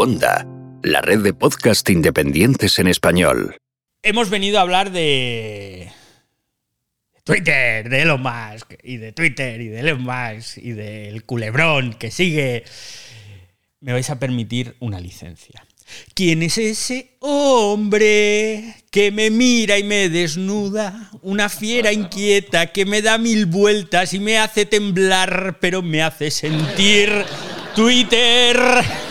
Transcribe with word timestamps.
Wanda, 0.00 0.46
la 0.82 1.02
red 1.02 1.18
de 1.18 1.34
podcast 1.34 1.90
independientes 1.90 2.78
en 2.78 2.86
español. 2.86 3.58
Hemos 4.02 4.30
venido 4.30 4.56
a 4.56 4.62
hablar 4.62 4.92
de 4.92 5.92
Twitter, 7.22 7.86
de 7.86 8.00
Elon 8.00 8.22
Musk, 8.22 8.72
y 8.82 8.96
de 8.96 9.12
Twitter, 9.12 9.60
y 9.60 9.68
de 9.68 9.80
Elon 9.80 10.00
Musk, 10.00 10.56
y 10.56 10.70
del 10.70 11.26
culebrón 11.26 11.92
que 11.92 12.10
sigue. 12.10 12.64
Me 13.80 13.92
vais 13.92 14.08
a 14.08 14.18
permitir 14.18 14.74
una 14.80 14.98
licencia. 15.00 15.66
¿Quién 16.14 16.42
es 16.44 16.56
ese 16.56 17.18
hombre 17.18 18.76
que 18.90 19.12
me 19.12 19.28
mira 19.28 19.76
y 19.76 19.84
me 19.84 20.08
desnuda? 20.08 21.10
Una 21.20 21.50
fiera 21.50 21.92
inquieta 21.92 22.72
que 22.72 22.86
me 22.86 23.02
da 23.02 23.18
mil 23.18 23.44
vueltas 23.44 24.14
y 24.14 24.18
me 24.18 24.38
hace 24.38 24.64
temblar, 24.64 25.58
pero 25.60 25.82
me 25.82 26.00
hace 26.00 26.30
sentir 26.30 27.12
Twitter. 27.76 29.09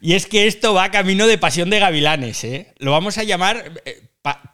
Y 0.00 0.14
es 0.14 0.26
que 0.26 0.46
esto 0.46 0.74
va 0.74 0.90
camino 0.90 1.26
de 1.26 1.38
pasión 1.38 1.70
de 1.70 1.78
gavilanes, 1.78 2.44
¿eh? 2.44 2.74
Lo 2.78 2.92
vamos 2.92 3.18
a 3.18 3.24
llamar 3.24 3.82
eh, 3.84 4.02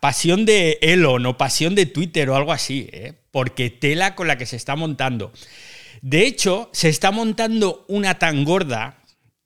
pasión 0.01 0.45
de 0.45 0.79
Elon 0.83 1.25
o 1.27 1.37
pasión 1.39 1.75
de 1.75 1.87
Twitter 1.87 2.29
o 2.31 2.37
algo 2.37 2.53
así, 2.53 2.89
¿eh? 2.93 3.15
Porque 3.31 3.71
tela 3.71 4.15
con 4.15 4.29
la 4.29 4.37
que 4.37 4.47
se 4.47 4.57
está 4.57 4.77
montando. 4.77 5.33
De 6.01 6.27
hecho, 6.27 6.69
se 6.73 6.89
está 6.89 7.11
montando 7.11 7.85
una 7.89 8.19
tan 8.19 8.45
gorda 8.45 8.99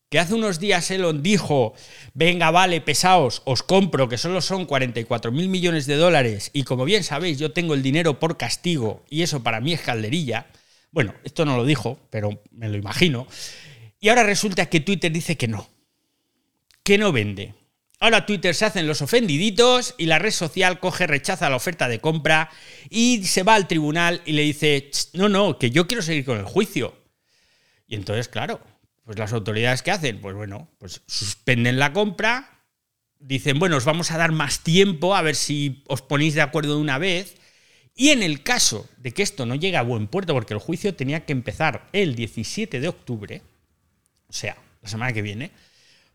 que 0.09 0.19
hace 0.19 0.35
unos 0.35 0.61
días 0.61 0.91
Elon 0.91 1.23
dijo, 1.23 1.75
venga, 2.15 2.51
vale, 2.51 2.81
pesaos, 2.81 3.43
os 3.45 3.62
compro, 3.62 4.09
que 4.09 4.19
solo 4.19 4.41
son 4.41 4.65
44 4.65 5.33
mil 5.33 5.48
millones 5.48 5.87
de 5.87 5.97
dólares, 5.97 6.51
y 6.53 6.62
como 6.62 6.84
bien 6.84 7.03
sabéis, 7.03 7.39
yo 7.39 7.53
tengo 7.53 7.75
el 7.75 7.83
dinero 7.83 8.21
por 8.21 8.37
castigo, 8.37 9.05
y 9.11 9.23
eso 9.23 9.43
para 9.43 9.61
mí 9.61 9.73
es 9.73 9.81
calderilla. 9.81 10.47
Bueno, 10.93 11.12
esto 11.25 11.45
no 11.45 11.57
lo 11.57 11.65
dijo, 11.65 11.98
pero 12.11 12.41
me 12.53 12.69
lo 12.69 12.77
imagino. 12.77 13.27
Y 14.00 14.09
ahora 14.09 14.22
resulta 14.22 14.66
que 14.66 14.80
Twitter 14.80 15.11
dice 15.11 15.36
que 15.36 15.48
no, 15.48 15.69
que 16.83 16.98
no 16.98 17.12
vende. 17.12 17.55
Ahora 17.98 18.27
Twitter 18.27 18.55
se 18.55 18.66
hacen 18.66 18.86
los 18.86 19.00
ofendiditos 19.00 19.94
y 19.97 20.06
la 20.06 20.19
red 20.19 20.30
social 20.30 20.80
coge, 20.80 21.06
rechaza 21.06 21.48
la 21.48 21.56
oferta 21.56 21.88
de 21.88 22.00
compra 22.00 22.50
y 22.91 23.25
se 23.25 23.42
va 23.42 23.55
al 23.55 23.66
tribunal 23.66 24.20
y 24.27 24.33
le 24.33 24.42
dice, 24.42 24.91
no, 25.14 25.30
no, 25.30 25.58
que 25.58 25.70
yo 25.70 25.86
quiero 25.86 26.03
seguir 26.03 26.27
con 26.27 26.38
el 26.38 26.44
juicio. 26.44 26.94
Y 27.86 27.94
entonces, 27.94 28.28
claro, 28.28 28.61
pues 29.05 29.19
las 29.19 29.33
autoridades 29.33 29.83
que 29.83 29.92
hacen, 29.92 30.20
pues 30.20 30.34
bueno, 30.34 30.69
pues 30.78 31.03
suspenden 31.06 31.78
la 31.78 31.94
compra, 31.94 32.64
dicen, 33.19 33.58
bueno, 33.58 33.77
os 33.77 33.84
vamos 33.86 34.10
a 34.10 34.19
dar 34.19 34.33
más 34.33 34.62
tiempo 34.62 35.14
a 35.14 35.22
ver 35.22 35.34
si 35.34 35.83
os 35.86 36.03
ponéis 36.03 36.34
de 36.34 36.42
acuerdo 36.42 36.75
de 36.75 36.81
una 36.81 36.98
vez. 36.98 37.36
Y 37.94 38.10
en 38.10 38.22
el 38.22 38.42
caso 38.42 38.86
de 38.98 39.12
que 39.12 39.22
esto 39.22 39.47
no 39.47 39.55
llegue 39.55 39.78
a 39.78 39.83
buen 39.83 40.06
puerto, 40.06 40.34
porque 40.34 40.53
el 40.53 40.60
juicio 40.60 40.94
tenía 40.94 41.25
que 41.25 41.33
empezar 41.33 41.88
el 41.92 42.14
17 42.14 42.78
de 42.78 42.88
octubre, 42.88 43.42
o 44.28 44.32
sea, 44.32 44.56
la 44.82 44.88
semana 44.88 45.12
que 45.12 45.22
viene, 45.22 45.50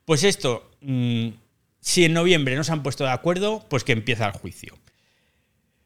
pues 0.06 0.24
esto, 0.24 0.72
mm, 0.82 1.30
si 1.80 2.06
en 2.06 2.14
noviembre 2.14 2.56
no 2.56 2.64
se 2.64 2.72
han 2.72 2.84
puesto 2.84 3.04
de 3.04 3.12
acuerdo, 3.12 3.66
pues 3.70 3.84
que 3.84 3.92
empieza 3.94 4.26
el 4.26 4.34
juicio. 4.34 4.78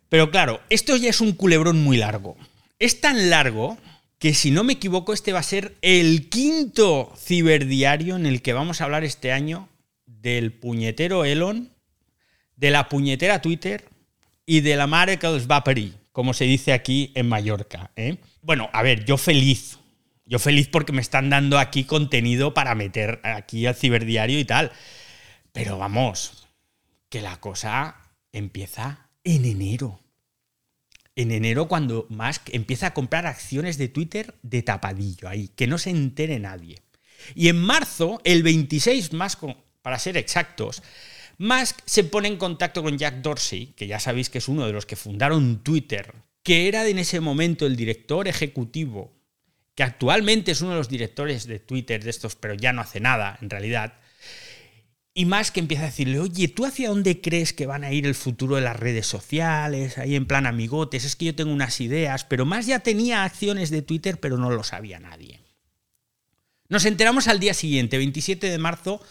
Pero 0.10 0.32
claro, 0.32 0.62
esto 0.70 0.96
ya 0.96 1.10
es 1.10 1.22
un 1.22 1.34
culebrón 1.34 1.84
muy 1.84 1.98
largo. 1.98 2.38
Es 2.80 3.02
tan 3.02 3.30
largo 3.30 3.78
que 4.20 4.34
si 4.34 4.52
no 4.52 4.64
me 4.64 4.74
equivoco, 4.74 5.14
este 5.14 5.34
va 5.34 5.40
a 5.40 5.44
ser 5.44 5.76
el 5.82 6.30
quinto 6.30 7.14
ciberdiario 7.18 8.16
en 8.16 8.26
el 8.26 8.42
que 8.42 8.54
vamos 8.54 8.82
a 8.82 8.86
hablar 8.86 9.04
este 9.04 9.32
año 9.32 9.70
del 10.06 10.52
puñetero 10.52 11.26
Elon, 11.26 11.70
de 12.56 12.72
la 12.72 12.90
puñetera 12.90 13.42
Twitter 13.42 13.86
y 14.46 14.62
de 14.62 14.76
la 14.76 14.88
mare 14.88 15.20
que 15.20 15.28
va 15.28 15.64
como 16.12 16.34
se 16.34 16.46
dice 16.46 16.72
aquí 16.72 17.12
en 17.16 17.28
Mallorca. 17.28 17.92
¿eh? 17.96 18.18
Bueno, 18.42 18.70
a 18.72 18.84
ver, 18.84 19.04
yo 19.06 19.18
feliz. 19.18 19.80
Yo 20.26 20.40
feliz 20.40 20.68
porque 20.68 20.92
me 20.92 21.02
están 21.02 21.30
dando 21.30 21.60
aquí 21.60 21.84
contenido 21.84 22.54
para 22.54 22.76
meter 22.76 23.22
aquí 23.24 23.66
al 23.66 23.76
ciberdiario 23.76 24.40
y 24.40 24.46
tal. 24.46 24.72
Pero 25.52 25.78
vamos, 25.78 26.48
que 27.10 27.22
la 27.22 27.40
cosa 27.40 27.96
empieza 28.32 29.10
en 29.24 29.46
enero 29.46 30.00
en 31.16 31.32
enero 31.32 31.68
cuando 31.68 32.08
Musk 32.10 32.50
empieza 32.54 32.88
a 32.88 32.94
comprar 32.94 33.26
acciones 33.26 33.78
de 33.78 33.88
Twitter 33.88 34.36
de 34.44 34.62
tapadillo 34.62 35.30
ahí, 35.30 35.50
que 35.56 35.68
no 35.68 35.78
se 35.78 35.90
entere 35.90 36.40
nadie. 36.40 36.82
Y 37.34 37.48
en 37.48 37.58
marzo, 37.58 38.22
el 38.24 38.44
26 38.44 39.14
más 39.14 39.38
para 39.82 40.00
ser 40.00 40.18
exactos, 40.18 40.84
Musk 41.38 41.80
se 41.86 42.04
pone 42.04 42.28
en 42.28 42.38
contacto 42.38 42.84
con 42.84 42.98
Jack 42.98 43.16
Dorsey, 43.22 43.68
que 43.78 43.88
ya 43.88 44.00
sabéis 44.00 44.30
que 44.30 44.40
es 44.40 44.48
uno 44.48 44.68
de 44.68 44.74
los 44.74 44.86
que 44.86 44.96
fundaron 44.96 45.64
Twitter, 45.64 46.14
que 46.44 46.68
era 46.68 46.88
en 46.88 47.00
ese 47.00 47.22
momento 47.22 47.66
el 47.66 47.76
director 47.76 48.28
ejecutivo, 48.28 49.15
que 49.76 49.84
actualmente 49.84 50.52
es 50.52 50.62
uno 50.62 50.72
de 50.72 50.78
los 50.78 50.90
directores 50.90 51.46
de 51.48 51.60
Twitter 51.60 52.04
de 52.04 52.10
estos, 52.10 52.36
pero 52.36 52.54
ya 52.54 52.74
no 52.74 52.82
hace 52.82 53.00
nada 53.00 53.38
en 53.42 53.50
realidad, 53.50 53.94
y 55.18 55.24
más 55.24 55.50
que 55.50 55.62
empieza 55.62 55.84
a 55.84 55.88
decirle, 55.88 56.20
oye, 56.20 56.50
¿tú 56.50 56.66
hacia 56.66 56.90
dónde 56.90 57.22
crees 57.22 57.54
que 57.54 57.66
van 57.66 57.86
a 57.86 57.94
ir 57.94 58.06
el 58.06 58.16
futuro 58.16 58.58
de 58.58 58.62
las 58.62 58.78
redes 58.78 59.08
sociales? 59.08 59.98
Ahí 59.98 60.14
en 60.14 60.26
plan 60.26 60.46
amigotes, 60.46 61.06
es 61.06 61.16
que 61.16 61.24
yo 61.24 61.36
tengo 61.36 61.54
unas 61.54 61.80
ideas, 61.80 62.26
pero 62.26 62.46
más 62.46 62.66
ya 62.66 62.80
tenía 62.80 63.24
acciones 63.24 63.70
de 63.70 63.82
Twitter, 63.82 64.20
pero 64.20 64.38
no 64.38 64.50
lo 64.50 64.66
sabía 64.66 65.00
nadie. 65.00 65.40
Nos 66.68 66.84
enteramos 66.84 67.30
al 67.30 67.40
día 67.40 67.54
siguiente, 67.54 67.98
27 67.98 68.50
de 68.50 68.58
marzo, 68.58 69.02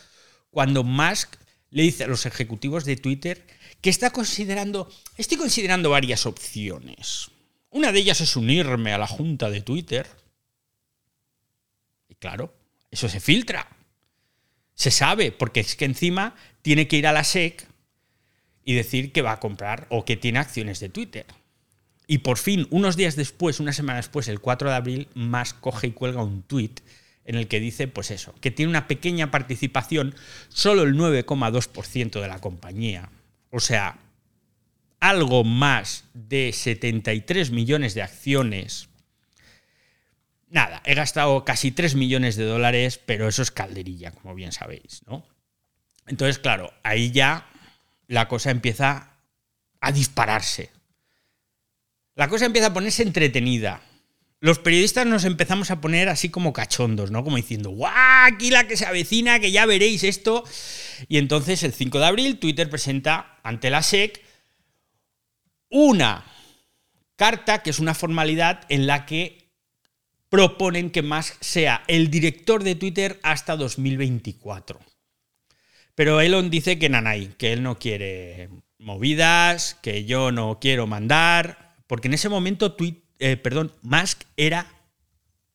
cuando 0.50 0.84
Musk 0.84 1.36
le 1.70 1.84
dice 1.84 2.04
a 2.04 2.08
los 2.08 2.26
ejecutivos 2.26 2.84
de 2.84 2.97
Twitter 2.97 3.42
que 3.80 3.88
está 3.88 4.10
considerando, 4.10 4.91
estoy 5.16 5.38
considerando 5.38 5.88
varias 5.88 6.26
opciones. 6.26 7.30
Una 7.70 7.92
de 7.92 8.00
ellas 8.00 8.20
es 8.20 8.36
unirme 8.36 8.92
a 8.92 8.98
la 8.98 9.06
junta 9.06 9.48
de 9.48 9.62
Twitter. 9.62 10.06
Claro, 12.24 12.54
eso 12.90 13.06
se 13.10 13.20
filtra. 13.20 13.68
Se 14.74 14.90
sabe, 14.90 15.30
porque 15.30 15.60
es 15.60 15.76
que 15.76 15.84
encima 15.84 16.34
tiene 16.62 16.88
que 16.88 16.96
ir 16.96 17.06
a 17.06 17.12
la 17.12 17.22
SEC 17.22 17.68
y 18.64 18.72
decir 18.72 19.12
que 19.12 19.20
va 19.20 19.32
a 19.32 19.40
comprar 19.40 19.86
o 19.90 20.06
que 20.06 20.16
tiene 20.16 20.38
acciones 20.38 20.80
de 20.80 20.88
Twitter. 20.88 21.26
Y 22.06 22.18
por 22.18 22.38
fin, 22.38 22.66
unos 22.70 22.96
días 22.96 23.14
después, 23.16 23.60
una 23.60 23.74
semana 23.74 23.98
después, 23.98 24.26
el 24.28 24.40
4 24.40 24.70
de 24.70 24.74
abril, 24.74 25.08
Musk 25.12 25.60
coge 25.60 25.88
y 25.88 25.90
cuelga 25.90 26.22
un 26.22 26.40
tuit 26.40 26.80
en 27.26 27.34
el 27.34 27.46
que 27.46 27.60
dice, 27.60 27.88
pues 27.88 28.10
eso, 28.10 28.34
que 28.41 28.50
tiene 28.50 28.70
una 28.70 28.88
pequeña 28.88 29.30
participación, 29.30 30.14
solo 30.48 30.84
el 30.84 30.94
9,2% 30.94 32.22
de 32.22 32.28
la 32.28 32.38
compañía. 32.38 33.10
O 33.50 33.60
sea, 33.60 33.98
algo 34.98 35.44
más 35.44 36.04
de 36.14 36.54
73 36.54 37.50
millones 37.50 37.92
de 37.92 38.00
acciones 38.00 38.88
Nada, 40.54 40.81
he 40.84 40.94
gastado 40.94 41.44
casi 41.44 41.72
3 41.72 41.97
millones 41.97 42.37
de 42.37 42.44
dólares, 42.44 43.00
pero 43.04 43.26
eso 43.26 43.42
es 43.42 43.50
calderilla, 43.50 44.12
como 44.12 44.37
bien 44.37 44.53
sabéis, 44.53 45.03
¿no? 45.04 45.26
Entonces, 46.06 46.38
claro, 46.38 46.72
ahí 46.84 47.10
ya 47.10 47.48
la 48.06 48.28
cosa 48.28 48.53
empieza 48.53 49.16
a 49.81 49.91
dispararse. 49.91 50.70
La 52.15 52.28
cosa 52.28 52.47
empieza 52.47 52.69
a 52.69 52.72
ponerse 52.72 53.03
entretenida. 53.03 53.82
Los 54.38 54.60
periodistas 54.60 55.04
nos 55.06 55.25
empezamos 55.25 55.72
a 55.72 55.81
poner 55.81 56.09
así 56.09 56.28
como 56.28 56.53
cachondos, 56.53 57.10
¿no? 57.10 57.25
Como 57.25 57.34
diciendo, 57.36 57.71
¡guau! 57.71 57.92
Aquí 58.32 58.53
la 58.53 58.69
que 58.69 58.76
se 58.76 58.86
avecina, 58.86 59.41
que 59.41 59.50
ya 59.50 59.66
veréis 59.66 60.04
esto. 60.04 60.44
Y 61.09 61.19
entonces 61.19 61.65
el 61.65 61.72
5 61.72 61.98
de 61.98 62.06
abril 62.06 62.38
Twitter 62.38 62.71
presenta 62.71 63.41
ante 63.42 63.71
la 63.71 63.82
SEC 63.82 64.22
una 65.69 66.25
carta 67.16 67.65
que 67.65 67.71
es 67.71 67.81
una 67.81 67.94
formalidad 67.94 68.65
en 68.69 68.86
la 68.86 69.04
que 69.04 69.44
proponen 70.28 70.90
que 70.90 71.02
Musk 71.02 71.34
sea 71.40 71.84
el 71.86 72.10
director 72.10 72.62
de 72.62 72.74
Twitter 72.74 73.20
hasta 73.22 73.56
2024. 73.56 74.80
Pero 75.94 76.20
Elon 76.20 76.50
dice 76.50 76.78
que 76.78 76.88
nanay, 76.88 77.28
que 77.38 77.52
él 77.52 77.62
no 77.62 77.78
quiere 77.78 78.50
movidas, 78.78 79.76
que 79.82 80.04
yo 80.04 80.32
no 80.32 80.58
quiero 80.60 80.86
mandar, 80.86 81.76
porque 81.86 82.08
en 82.08 82.14
ese 82.14 82.28
momento 82.28 82.76
eh, 83.18 83.36
perdón, 83.36 83.72
Musk 83.82 84.22
era 84.36 84.66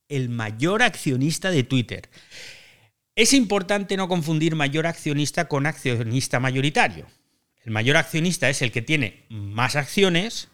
el 0.08 0.30
mayor 0.30 0.82
accionista 0.82 1.52
de 1.52 1.64
Twitter. 1.64 2.10
Es 3.16 3.34
importante 3.34 3.98
no 3.98 4.08
confundir 4.08 4.56
mayor 4.56 4.88
accionista 4.88 5.48
con 5.48 5.66
accionista 5.66 6.40
mayoritario. 6.40 7.06
El 7.64 7.72
mayor 7.72 7.98
accionista 7.98 8.50
es 8.50 8.62
el 8.62 8.72
que 8.72 8.82
tiene 8.82 9.26
más 9.30 9.76
acciones 9.76 10.48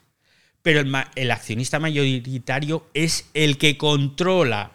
pero 0.66 0.80
el, 0.80 1.30
accionista 1.30 1.78
mayoritario 1.78 2.90
es 2.92 3.26
el 3.34 3.56
que 3.56 3.78
controla 3.78 4.72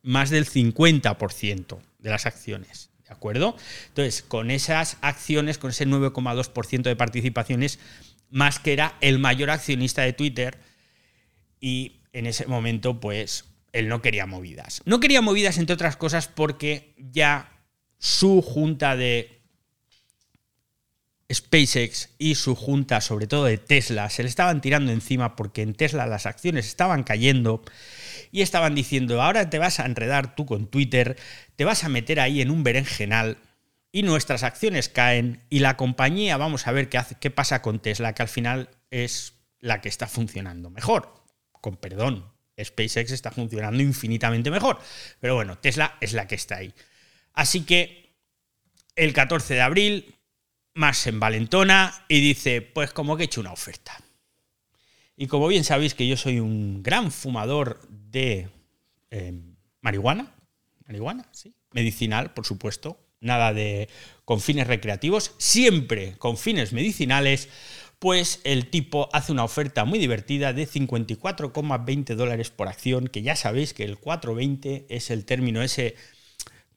más 0.00 0.30
del 0.30 0.46
50% 0.46 1.78
de 1.98 2.08
las 2.08 2.24
acciones. 2.24 2.88
¿De 3.06 3.12
acuerdo? 3.12 3.54
Entonces, 3.88 4.22
con 4.22 4.50
esas 4.50 4.96
acciones, 5.02 5.58
con 5.58 5.68
ese 5.68 5.86
9,2% 5.86 6.80
de 6.80 6.96
participaciones, 6.96 7.78
más 8.30 8.58
que 8.58 8.72
era 8.72 8.96
el 9.02 9.18
mayor 9.18 9.50
accionista 9.50 10.00
de 10.00 10.14
Twitter 10.14 10.56
y 11.60 11.96
en 12.14 12.24
ese 12.24 12.46
momento, 12.46 12.98
pues, 12.98 13.44
él 13.74 13.88
no 13.88 14.00
quería 14.00 14.24
movidas. 14.24 14.80
No 14.86 14.98
quería 14.98 15.20
movidas, 15.20 15.58
entre 15.58 15.74
otras 15.74 15.98
cosas, 15.98 16.26
porque 16.28 16.94
ya 16.96 17.52
su 17.98 18.40
junta 18.40 18.96
de 18.96 19.37
SpaceX 21.32 22.10
y 22.18 22.36
su 22.36 22.54
junta, 22.54 23.00
sobre 23.00 23.26
todo 23.26 23.44
de 23.44 23.58
Tesla, 23.58 24.08
se 24.08 24.22
le 24.22 24.28
estaban 24.28 24.60
tirando 24.60 24.92
encima 24.92 25.36
porque 25.36 25.62
en 25.62 25.74
Tesla 25.74 26.06
las 26.06 26.26
acciones 26.26 26.66
estaban 26.66 27.04
cayendo 27.04 27.62
y 28.32 28.40
estaban 28.40 28.74
diciendo, 28.74 29.20
ahora 29.20 29.50
te 29.50 29.58
vas 29.58 29.80
a 29.80 29.86
enredar 29.86 30.34
tú 30.34 30.46
con 30.46 30.66
Twitter, 30.68 31.16
te 31.56 31.64
vas 31.64 31.84
a 31.84 31.88
meter 31.88 32.20
ahí 32.20 32.40
en 32.40 32.50
un 32.50 32.62
berenjenal 32.62 33.38
y 33.92 34.02
nuestras 34.02 34.42
acciones 34.42 34.88
caen 34.88 35.42
y 35.50 35.58
la 35.58 35.76
compañía, 35.76 36.36
vamos 36.36 36.66
a 36.66 36.72
ver 36.72 36.88
qué, 36.88 36.98
hace, 36.98 37.16
qué 37.16 37.30
pasa 37.30 37.62
con 37.62 37.80
Tesla, 37.80 38.14
que 38.14 38.22
al 38.22 38.28
final 38.28 38.70
es 38.90 39.34
la 39.60 39.80
que 39.80 39.88
está 39.88 40.06
funcionando 40.06 40.70
mejor. 40.70 41.14
Con 41.52 41.76
perdón, 41.76 42.30
SpaceX 42.62 43.12
está 43.12 43.30
funcionando 43.30 43.82
infinitamente 43.82 44.50
mejor. 44.50 44.78
Pero 45.20 45.34
bueno, 45.34 45.58
Tesla 45.58 45.96
es 46.00 46.12
la 46.12 46.26
que 46.26 46.34
está 46.34 46.56
ahí. 46.56 46.72
Así 47.32 47.62
que 47.62 48.14
el 48.96 49.12
14 49.12 49.54
de 49.54 49.60
abril, 49.60 50.17
más 50.78 51.08
en 51.08 51.18
Valentona 51.18 52.04
y 52.08 52.20
dice, 52.20 52.62
pues 52.62 52.92
como 52.92 53.16
que 53.16 53.24
he 53.24 53.26
hecho 53.26 53.40
una 53.40 53.52
oferta. 53.52 54.00
Y 55.16 55.26
como 55.26 55.48
bien 55.48 55.64
sabéis 55.64 55.94
que 55.94 56.06
yo 56.06 56.16
soy 56.16 56.38
un 56.38 56.84
gran 56.84 57.10
fumador 57.10 57.80
de 57.88 58.48
eh, 59.10 59.34
marihuana, 59.80 60.32
marihuana, 60.86 61.28
sí, 61.32 61.52
medicinal, 61.72 62.32
por 62.32 62.46
supuesto, 62.46 62.96
nada 63.20 63.52
de 63.52 63.88
con 64.24 64.40
fines 64.40 64.68
recreativos, 64.68 65.32
siempre 65.38 66.14
con 66.18 66.38
fines 66.38 66.72
medicinales, 66.72 67.48
pues 67.98 68.40
el 68.44 68.70
tipo 68.70 69.08
hace 69.12 69.32
una 69.32 69.42
oferta 69.42 69.84
muy 69.84 69.98
divertida 69.98 70.52
de 70.52 70.68
54,20 70.68 72.14
dólares 72.14 72.50
por 72.50 72.68
acción, 72.68 73.08
que 73.08 73.22
ya 73.22 73.34
sabéis 73.34 73.74
que 73.74 73.82
el 73.82 73.98
420 73.98 74.86
es 74.88 75.10
el 75.10 75.24
término 75.24 75.60
ese 75.60 75.96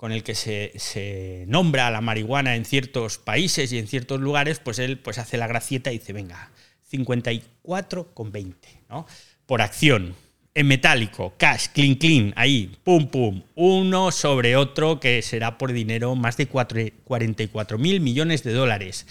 con 0.02 0.12
el 0.12 0.24
que 0.24 0.34
se, 0.34 1.46
nombra 1.48 1.92
la 1.92 2.02
marihuana 2.02 2.56
en 2.56 2.66
ciertos 2.66 3.20
países 3.20 3.72
y 3.72 3.78
en 3.78 3.86
ciertos 3.86 4.20
lugares, 4.20 4.58
pues 4.58 4.80
él 4.80 4.98
pues 4.98 5.20
hace 5.20 5.38
la 5.38 5.46
gracieta 5.46 5.92
y 5.92 6.00
dice, 6.00 6.12
venga, 6.12 6.50
54,20, 6.92 8.56
¿no? 8.90 9.06
Por 9.46 9.62
acción, 9.62 10.16
en 10.56 10.66
metálico, 10.66 11.36
cash, 11.38 11.68
clean, 11.72 11.94
clean, 11.94 12.34
ahí, 12.36 12.76
pum, 12.84 13.10
pum, 13.10 13.44
uno 13.54 14.12
sobre 14.12 14.56
otro 14.56 15.00
que 15.00 15.22
será 15.22 15.60
por 15.60 15.72
dinero 15.72 16.16
más 16.16 16.36
de 16.36 16.48
44 16.48 17.78
mil 17.78 18.02
millones 18.02 18.42
de 18.42 18.54
dólares. 18.54 19.06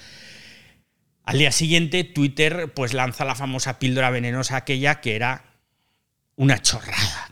Al 1.22 1.38
día 1.38 1.52
siguiente, 1.52 2.02
Twitter 2.02 2.72
pues 2.74 2.94
lanza 2.94 3.24
la 3.24 3.36
famosa 3.36 3.78
píldora 3.78 4.10
venenosa 4.10 4.56
aquella 4.56 5.00
que 5.00 5.14
era 5.14 5.44
una 6.34 6.60
chorrada. 6.60 7.30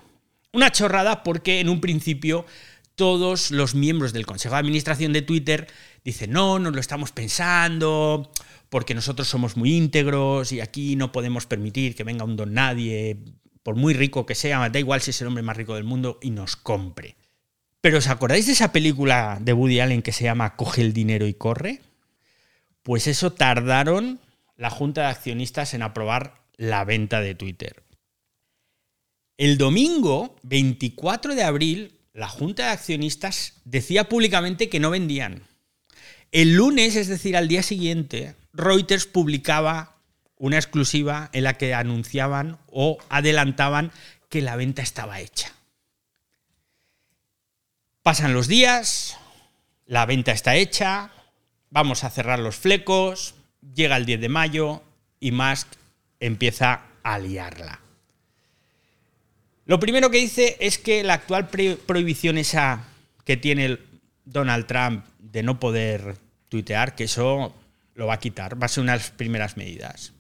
Una 0.53 0.71
chorrada 0.71 1.25
porque 1.25 1.59
en 1.59 1.69
un 1.69 1.81
principio 1.81 2.47
todos 2.99 3.53
los 3.53 3.77
miembros 3.77 4.13
del 4.13 4.27
Consejo 4.27 4.57
de 4.57 4.59
Administración 4.59 5.13
de 5.13 5.23
Twitter 5.23 5.69
dicen, 6.05 6.33
no, 6.33 6.59
no 6.59 6.73
lo 6.73 6.81
estamos 6.81 7.13
pensando, 7.13 8.31
porque 8.69 8.95
nosotros 8.95 9.29
somos 9.29 9.57
muy 9.57 9.75
íntegros 9.77 10.51
y 10.51 10.61
aquí 10.61 10.97
no 10.97 11.13
podemos 11.13 11.47
permitir 11.47 11.95
que 11.95 12.03
venga 12.03 12.25
un 12.25 12.37
don 12.37 12.53
nadie, 12.53 13.17
por 13.63 13.77
muy 13.77 13.95
rico 13.95 14.27
que 14.27 14.35
sea, 14.35 14.69
da 14.69 14.79
igual 14.81 15.01
si 15.01 15.13
es 15.13 15.21
el 15.21 15.29
hombre 15.29 15.45
más 15.45 15.57
rico 15.57 15.77
del 15.77 15.85
mundo, 15.85 16.19
y 16.21 16.31
nos 16.31 16.57
compre. 16.57 17.17
Pero 17.81 17.99
¿os 17.99 18.09
acordáis 18.09 18.47
de 18.47 18.53
esa 18.53 18.73
película 18.73 19.39
de 19.41 19.53
Woody 19.53 19.79
Allen 19.79 20.03
que 20.03 20.13
se 20.13 20.25
llama 20.25 20.57
Coge 20.57 20.83
el 20.83 20.93
dinero 20.93 21.27
y 21.27 21.35
corre? 21.35 21.81
Pues 22.83 23.07
eso 23.07 23.33
tardaron 23.33 24.19
la 24.57 24.71
Junta 24.71 25.03
de 25.03 25.07
Accionistas 25.07 25.73
en 25.73 25.83
aprobar 25.83 26.43
la 26.57 26.85
venta 26.85 27.21
de 27.21 27.37
Twitter. 27.37 27.85
El 29.37 29.57
domingo 29.57 30.35
24 30.43 31.37
de 31.37 31.45
abril, 31.45 31.98
la 32.13 32.29
Junta 32.29 32.67
de 32.67 32.71
Accionistas 32.71 33.55
decía 33.65 34.09
públicamente 34.09 34.69
que 34.69 34.81
no 34.81 34.91
vendían. 34.91 35.43
El 36.33 36.55
lunes, 36.55 36.97
es 36.97 37.09
decir, 37.09 37.37
al 37.37 37.49
día 37.49 37.63
siguiente, 37.63 38.35
Reuters 38.53 39.07
publicaba 39.07 39.97
una 40.37 40.57
exclusiva 40.57 41.31
en 41.33 41.45
la 41.45 41.55
que 41.55 41.75
anunciaban 41.75 42.59
o 42.71 42.99
adelantaban 43.09 43.93
que 44.29 44.43
la 44.43 44.57
venta 44.57 44.83
estaba 44.83 45.21
hecha. 45.21 45.53
Pasan 48.03 48.35
los 48.35 48.49
días, 48.49 49.17
la 49.87 50.07
venta 50.07 50.33
está 50.33 50.57
hecha, 50.57 51.11
vamos 51.71 52.05
a 52.05 52.11
cerrar 52.11 52.39
los 52.39 52.57
flecos, 52.57 53.35
llega 53.75 53.97
el 53.97 54.07
10 54.07 54.21
de 54.21 54.29
mayo 54.29 54.83
y 55.21 55.33
Musk 55.33 55.69
empieza 56.21 56.83
a 57.03 57.19
liarla. 57.19 57.81
Lo 59.69 59.79
primero 59.79 60.11
que 60.11 60.17
dice 60.17 60.57
es 60.61 60.79
que 60.79 61.05
la 61.05 61.13
actual 61.13 61.47
prohibición 61.49 62.39
esa 62.39 62.85
que 63.27 63.37
tiene 63.37 63.79
Donald 64.25 64.67
Trump 64.67 65.05
de 65.19 65.43
no 65.43 65.61
poder 65.61 66.17
tuitear, 66.49 66.95
que 66.95 67.05
eso 67.05 67.55
lo 67.95 68.07
va 68.07 68.15
a 68.15 68.19
quitar, 68.19 68.61
va 68.61 68.65
a 68.65 68.69
ser 68.69 68.83
una 68.83 68.99
primeras 69.19 69.59
medidas. 69.59 70.15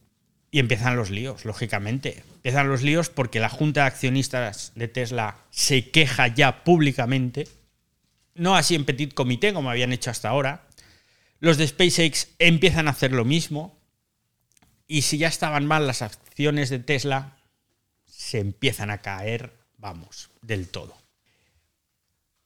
Y 0.50 0.58
empiezan 0.58 0.96
los 0.96 1.08
líos, 1.08 1.46
lógicamente. 1.46 2.24
Empiezan 2.34 2.68
los 2.68 2.82
líos 2.82 3.08
porque 3.08 3.40
la 3.40 3.48
Junta 3.48 3.80
de 3.80 3.86
Accionistas 3.86 4.72
de 4.74 4.86
Tesla 4.86 5.38
se 5.48 5.90
queja 5.90 6.28
ya 6.28 6.62
públicamente, 6.62 7.48
no 8.34 8.54
así 8.54 8.74
en 8.74 8.84
petit 8.84 9.14
comité 9.14 9.54
como 9.54 9.70
habían 9.70 9.94
hecho 9.94 10.10
hasta 10.10 10.28
ahora. 10.28 10.68
Los 11.40 11.56
de 11.56 11.66
SpaceX 11.66 12.28
empiezan 12.38 12.86
a 12.86 12.90
hacer 12.90 13.12
lo 13.12 13.24
mismo. 13.24 13.80
Y 14.86 15.02
si 15.02 15.16
ya 15.16 15.28
estaban 15.28 15.64
mal 15.64 15.86
las 15.86 16.02
acciones 16.02 16.68
de 16.68 16.80
Tesla, 16.80 17.37
se 18.18 18.40
empiezan 18.40 18.90
a 18.90 18.98
caer, 18.98 19.52
vamos, 19.76 20.28
del 20.42 20.66
todo. 20.66 20.92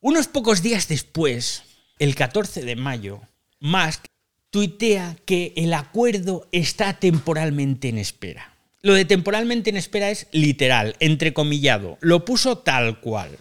Unos 0.01 0.29
pocos 0.29 0.63
días 0.63 0.87
después, 0.87 1.63
el 1.99 2.15
14 2.15 2.63
de 2.63 2.77
mayo, 2.77 3.23
Musk 3.59 4.05
tuitea 4.51 5.17
que 5.25 5.55
el 5.57 5.73
acuerdo 5.73 6.47
está 6.53 6.99
temporalmente 6.99 7.89
en 7.89 7.97
espera. 7.97 8.55
Lo 8.83 8.93
de 8.93 9.07
temporalmente 9.07 9.71
en 9.71 9.79
espera 9.79 10.11
es 10.11 10.27
literal, 10.31 10.95
entrecomillado. 11.01 11.97
Lo 12.03 12.27
puso 12.27 12.59
tal 12.59 13.01
cual. 13.01 13.39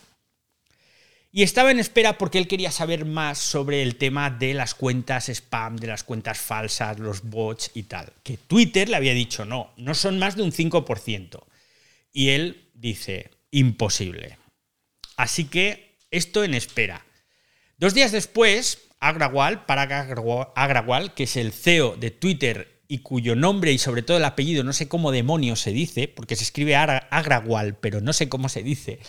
Y 1.33 1.43
estaba 1.43 1.71
en 1.71 1.79
espera 1.79 2.17
porque 2.17 2.37
él 2.37 2.47
quería 2.47 2.71
saber 2.71 3.03
más 3.03 3.39
sobre 3.39 3.81
el 3.81 3.97
tema 3.97 4.29
de 4.29 4.53
las 4.53 4.73
cuentas 4.73 5.27
spam, 5.27 5.75
de 5.75 5.87
las 5.87 6.05
cuentas 6.05 6.39
falsas, 6.39 6.97
los 6.97 7.23
bots 7.23 7.71
y 7.73 7.83
tal. 7.83 8.13
Que 8.23 8.37
Twitter 8.37 8.87
le 8.87 8.95
había 8.95 9.13
dicho, 9.13 9.43
no, 9.43 9.71
no 9.75 9.93
son 9.95 10.17
más 10.17 10.37
de 10.37 10.43
un 10.43 10.53
5%. 10.53 11.43
Y 12.11 12.29
él 12.29 12.69
dice, 12.73 13.31
imposible. 13.51 14.37
Así 15.17 15.45
que 15.45 15.97
esto 16.09 16.43
en 16.43 16.53
espera. 16.53 17.05
Dos 17.77 17.93
días 17.93 18.11
después, 18.11 18.89
Agrawal, 18.99 19.65
para 19.65 19.83
Agrawal, 20.55 21.13
que 21.13 21.23
es 21.23 21.35
el 21.35 21.51
CEO 21.51 21.95
de 21.95 22.11
Twitter 22.11 22.81
y 22.87 22.99
cuyo 22.99 23.35
nombre 23.35 23.71
y 23.71 23.77
sobre 23.77 24.01
todo 24.01 24.17
el 24.17 24.25
apellido 24.25 24.63
no 24.63 24.73
sé 24.73 24.89
cómo 24.89 25.11
demonios 25.11 25.61
se 25.61 25.71
dice, 25.71 26.07
porque 26.07 26.35
se 26.35 26.43
escribe 26.43 26.75
Agrawal, 26.75 27.77
pero 27.77 28.01
no 28.01 28.11
sé 28.11 28.27
cómo 28.27 28.49
se 28.49 28.63
dice, 28.63 28.99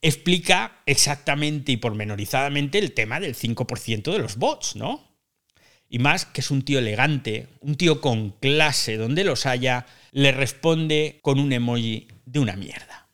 explica 0.00 0.80
exactamente 0.86 1.72
y 1.72 1.76
pormenorizadamente 1.76 2.78
el 2.78 2.92
tema 2.92 3.20
del 3.20 3.36
5% 3.36 4.12
de 4.12 4.18
los 4.18 4.36
bots, 4.36 4.76
¿no? 4.76 5.12
Y 5.88 5.98
más 5.98 6.24
que 6.24 6.40
es 6.40 6.50
un 6.50 6.62
tío 6.62 6.78
elegante, 6.78 7.48
un 7.60 7.76
tío 7.76 8.00
con 8.00 8.30
clase, 8.30 8.96
donde 8.96 9.24
los 9.24 9.44
haya, 9.44 9.86
le 10.10 10.32
responde 10.32 11.18
con 11.20 11.38
un 11.38 11.52
emoji 11.52 12.08
de 12.24 12.38
una 12.38 12.56
mierda. 12.56 13.08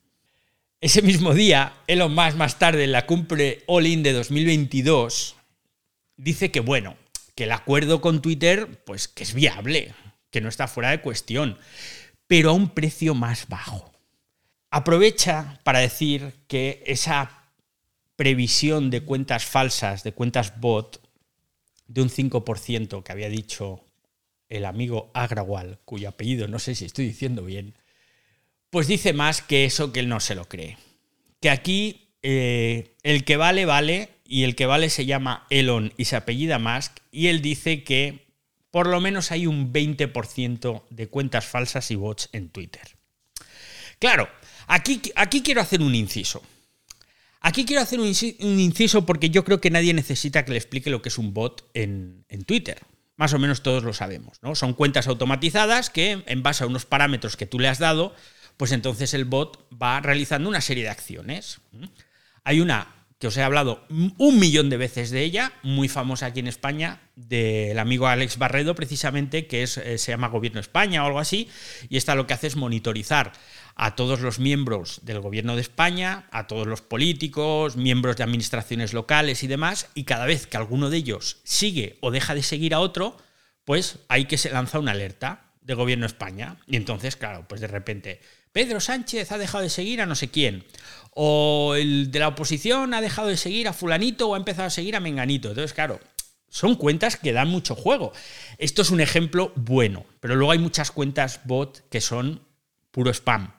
Ese 0.81 1.03
mismo 1.03 1.35
día, 1.35 1.75
Elon 1.87 2.15
Musk 2.15 2.37
más 2.37 2.59
tarde 2.59 2.85
en 2.85 2.93
la 2.93 3.07
cumbre 3.07 3.65
All 3.67 3.87
In 3.87 4.03
de 4.03 4.13
2022, 4.13 5.35
dice 6.17 6.51
que 6.51 6.61
bueno, 6.61 6.97
que 7.35 7.45
el 7.45 7.53
acuerdo 7.53 8.01
con 8.01 8.23
Twitter, 8.23 8.83
pues 8.85 9.09
que 9.09 9.25
es 9.25 9.35
viable, 9.35 9.95
que 10.31 10.41
no 10.41 10.49
está 10.49 10.69
fuera 10.69 10.91
de 10.91 11.01
cuestión, 11.01 11.59
pero 12.27 12.51
a 12.51 12.53
un 12.53 12.71
precio 12.71 13.15
más 13.15 13.49
bajo. 13.49 13.93
Aprovecha 14.71 15.61
para 15.65 15.79
decir 15.79 16.35
que 16.47 16.83
esa 16.87 17.51
previsión 18.17 18.91
de 18.91 19.03
cuentas 19.03 19.47
falsas, 19.47 20.03
de 20.03 20.13
cuentas 20.13 20.61
bot, 20.61 21.01
de 21.87 22.03
un 22.03 22.11
5% 22.11 23.03
que 23.03 23.13
había 23.13 23.29
dicho 23.29 23.85
el 24.49 24.65
amigo 24.65 25.11
Agrawal, 25.15 25.79
cuyo 25.85 26.09
apellido 26.09 26.49
no 26.49 26.59
sé 26.59 26.75
si 26.75 26.85
estoy 26.85 27.07
diciendo 27.07 27.45
bien, 27.45 27.78
pues 28.71 28.87
dice 28.87 29.13
más 29.13 29.43
que 29.43 29.65
eso 29.65 29.93
que 29.93 30.01
él 30.01 30.09
no 30.09 30.21
se 30.21 30.35
lo 30.35 30.49
cree. 30.49 30.77
Que 31.41 31.51
aquí 31.51 32.09
eh, 32.23 32.97
el 33.03 33.25
que 33.25 33.37
vale, 33.37 33.65
vale, 33.65 34.11
y 34.25 34.45
el 34.45 34.55
que 34.55 34.67
vale 34.67 34.91
se 34.91 35.07
llama 35.07 35.47
Elon 35.51 35.93
y 35.97 36.05
se 36.05 36.17
apellida 36.17 36.59
Musk, 36.59 36.99
y 37.11 37.29
él 37.29 37.41
dice 37.41 37.85
que 37.85 38.27
por 38.71 38.87
lo 38.87 39.01
menos 39.01 39.33
hay 39.33 39.47
un 39.47 39.73
20% 39.73 40.83
de 40.91 41.07
cuentas 41.09 41.47
falsas 41.47 41.91
y 41.91 41.97
bots 41.97 42.29
en 42.33 42.51
Twitter. 42.51 42.97
Claro, 43.99 44.29
aquí, 44.67 45.01
aquí 45.17 45.43
quiero 45.43 45.61
hacer 45.61 45.81
un 45.81 45.95
inciso. 45.95 46.43
Aquí 47.41 47.65
quiero 47.65 47.83
hacer 47.83 48.01
un, 48.01 48.07
inciso 48.07 49.07
porque 49.07 49.31
yo 49.31 49.45
creo 49.45 49.61
que 49.61 49.71
nadie 49.71 49.95
necesita 49.95 50.45
que 50.45 50.51
le 50.51 50.59
explique 50.59 50.91
lo 50.91 51.03
que 51.03 51.09
es 51.09 51.19
un 51.19 51.33
bot 51.33 51.71
en, 51.73 52.25
en 52.29 52.45
Twitter. 52.45 52.83
Más 53.17 53.33
o 53.33 53.39
menos 53.39 53.63
todos 53.63 53.85
lo 53.85 53.93
sabemos, 53.93 54.39
¿no? 54.43 54.55
Son 54.55 54.75
cuentas 54.75 55.07
automatizadas 55.07 55.89
que, 55.89 56.23
en 56.27 56.43
base 56.43 56.65
a 56.65 56.67
unos 56.67 56.85
parámetros 56.85 57.37
que 57.37 57.47
tú 57.47 57.59
le 57.59 57.69
has 57.69 57.79
dado, 57.79 58.15
pues 58.59 58.73
entonces 58.73 59.15
el 59.15 59.25
bot 59.25 59.67
va 59.73 60.01
realizando 60.01 60.49
una 60.49 60.61
serie 60.61 60.83
de 60.83 60.91
acciones. 60.91 61.61
Hay 62.45 62.61
una 62.61 62.89
que 63.19 63.29
os 63.29 63.37
he 63.37 63.43
hablado 63.43 63.85
un 63.89 64.39
millón 64.39 64.69
de 64.71 64.77
veces 64.77 65.11
de 65.11 65.23
ella, 65.23 65.53
muy 65.63 65.89
famosa 65.89 66.27
aquí 66.27 66.41
en 66.41 66.47
España, 66.47 67.01
del 67.17 67.79
amigo 67.79 68.07
Alex 68.07 68.39
Barredo, 68.39 68.77
precisamente, 68.77 69.49
que 69.49 69.65
es, 69.65 69.77
eh, 69.79 69.99
se 69.99 70.13
llama 70.13 70.29
Gobierno 70.29 70.61
España 70.61 71.03
o 71.03 71.07
algo 71.07 71.19
así, 71.19 71.49
y 71.89 71.97
esta 71.97 72.15
lo 72.15 72.29
que 72.29 72.35
hace 72.35 72.47
es 72.47 72.55
monitorizar 72.57 73.33
a 73.75 73.97
todos 73.97 74.21
los 74.21 74.39
miembros 74.39 75.01
del 75.03 75.21
gobierno 75.21 75.57
de 75.57 75.63
España, 75.63 76.29
a 76.31 76.47
todos 76.47 76.67
los 76.69 76.83
políticos, 76.83 77.77
miembros 77.77 78.17
de 78.17 78.25
administraciones 78.25 78.93
locales 78.93 79.43
y 79.43 79.49
demás, 79.49 79.89
y 79.95 80.05
cada 80.05 80.27
vez 80.27 80.47
que 80.47 80.57
alguno 80.57 80.91
de 80.91 80.99
ellos 80.99 81.41
sigue 81.43 81.99
o 82.01 82.13
deja 82.13 82.37
de 82.37 82.43
seguir 82.45 82.73
a 82.75 82.81
otro, 82.81 83.17
pues 83.65 83.99
hay 84.09 84.27
que 84.27 84.39
se 84.39 84.51
lanza 84.51 84.79
una 84.79 84.93
alerta 84.93 85.48
de 85.69 85.75
gobierno 85.75 86.07
España. 86.07 86.57
Y 86.67 86.77
entonces, 86.77 87.15
claro, 87.15 87.47
pues 87.47 87.61
de 87.61 87.69
repente, 87.69 88.21
Pedro 88.53 88.81
Sánchez 88.81 89.31
ha 89.31 89.39
dejado 89.39 89.63
de 89.63 89.71
seguir 89.71 90.01
a 90.01 90.07
no 90.07 90.17
sé 90.17 90.29
quién, 90.29 90.65
o 91.13 91.75
el 91.77 92.11
de 92.11 92.19
la 92.19 92.29
oposición 92.29 92.95
ha 92.95 93.01
dejado 93.01 93.29
de 93.29 93.37
seguir 93.37 93.69
a 93.69 93.75
fulanito 93.75 94.29
o 94.29 94.35
ha 94.35 94.39
empezado 94.39 94.67
a 94.67 94.71
seguir 94.71 94.97
a 94.97 95.01
menganito. 95.01 95.51
Entonces, 95.51 95.75
claro, 95.75 96.01
son 96.49 96.75
cuentas 96.75 97.17
que 97.17 97.35
dan 97.35 97.49
mucho 97.49 97.75
juego. 97.75 98.13
Esto 98.57 98.81
es 98.81 98.91
un 98.91 99.01
ejemplo 99.01 99.53
bueno, 99.57 100.07
pero 100.21 100.35
luego 100.35 100.53
hay 100.53 100.59
muchas 100.59 100.91
cuentas 100.91 101.41
bot 101.45 101.87
que 101.91 102.01
son 102.01 102.41
puro 102.91 103.11
spam. 103.13 103.53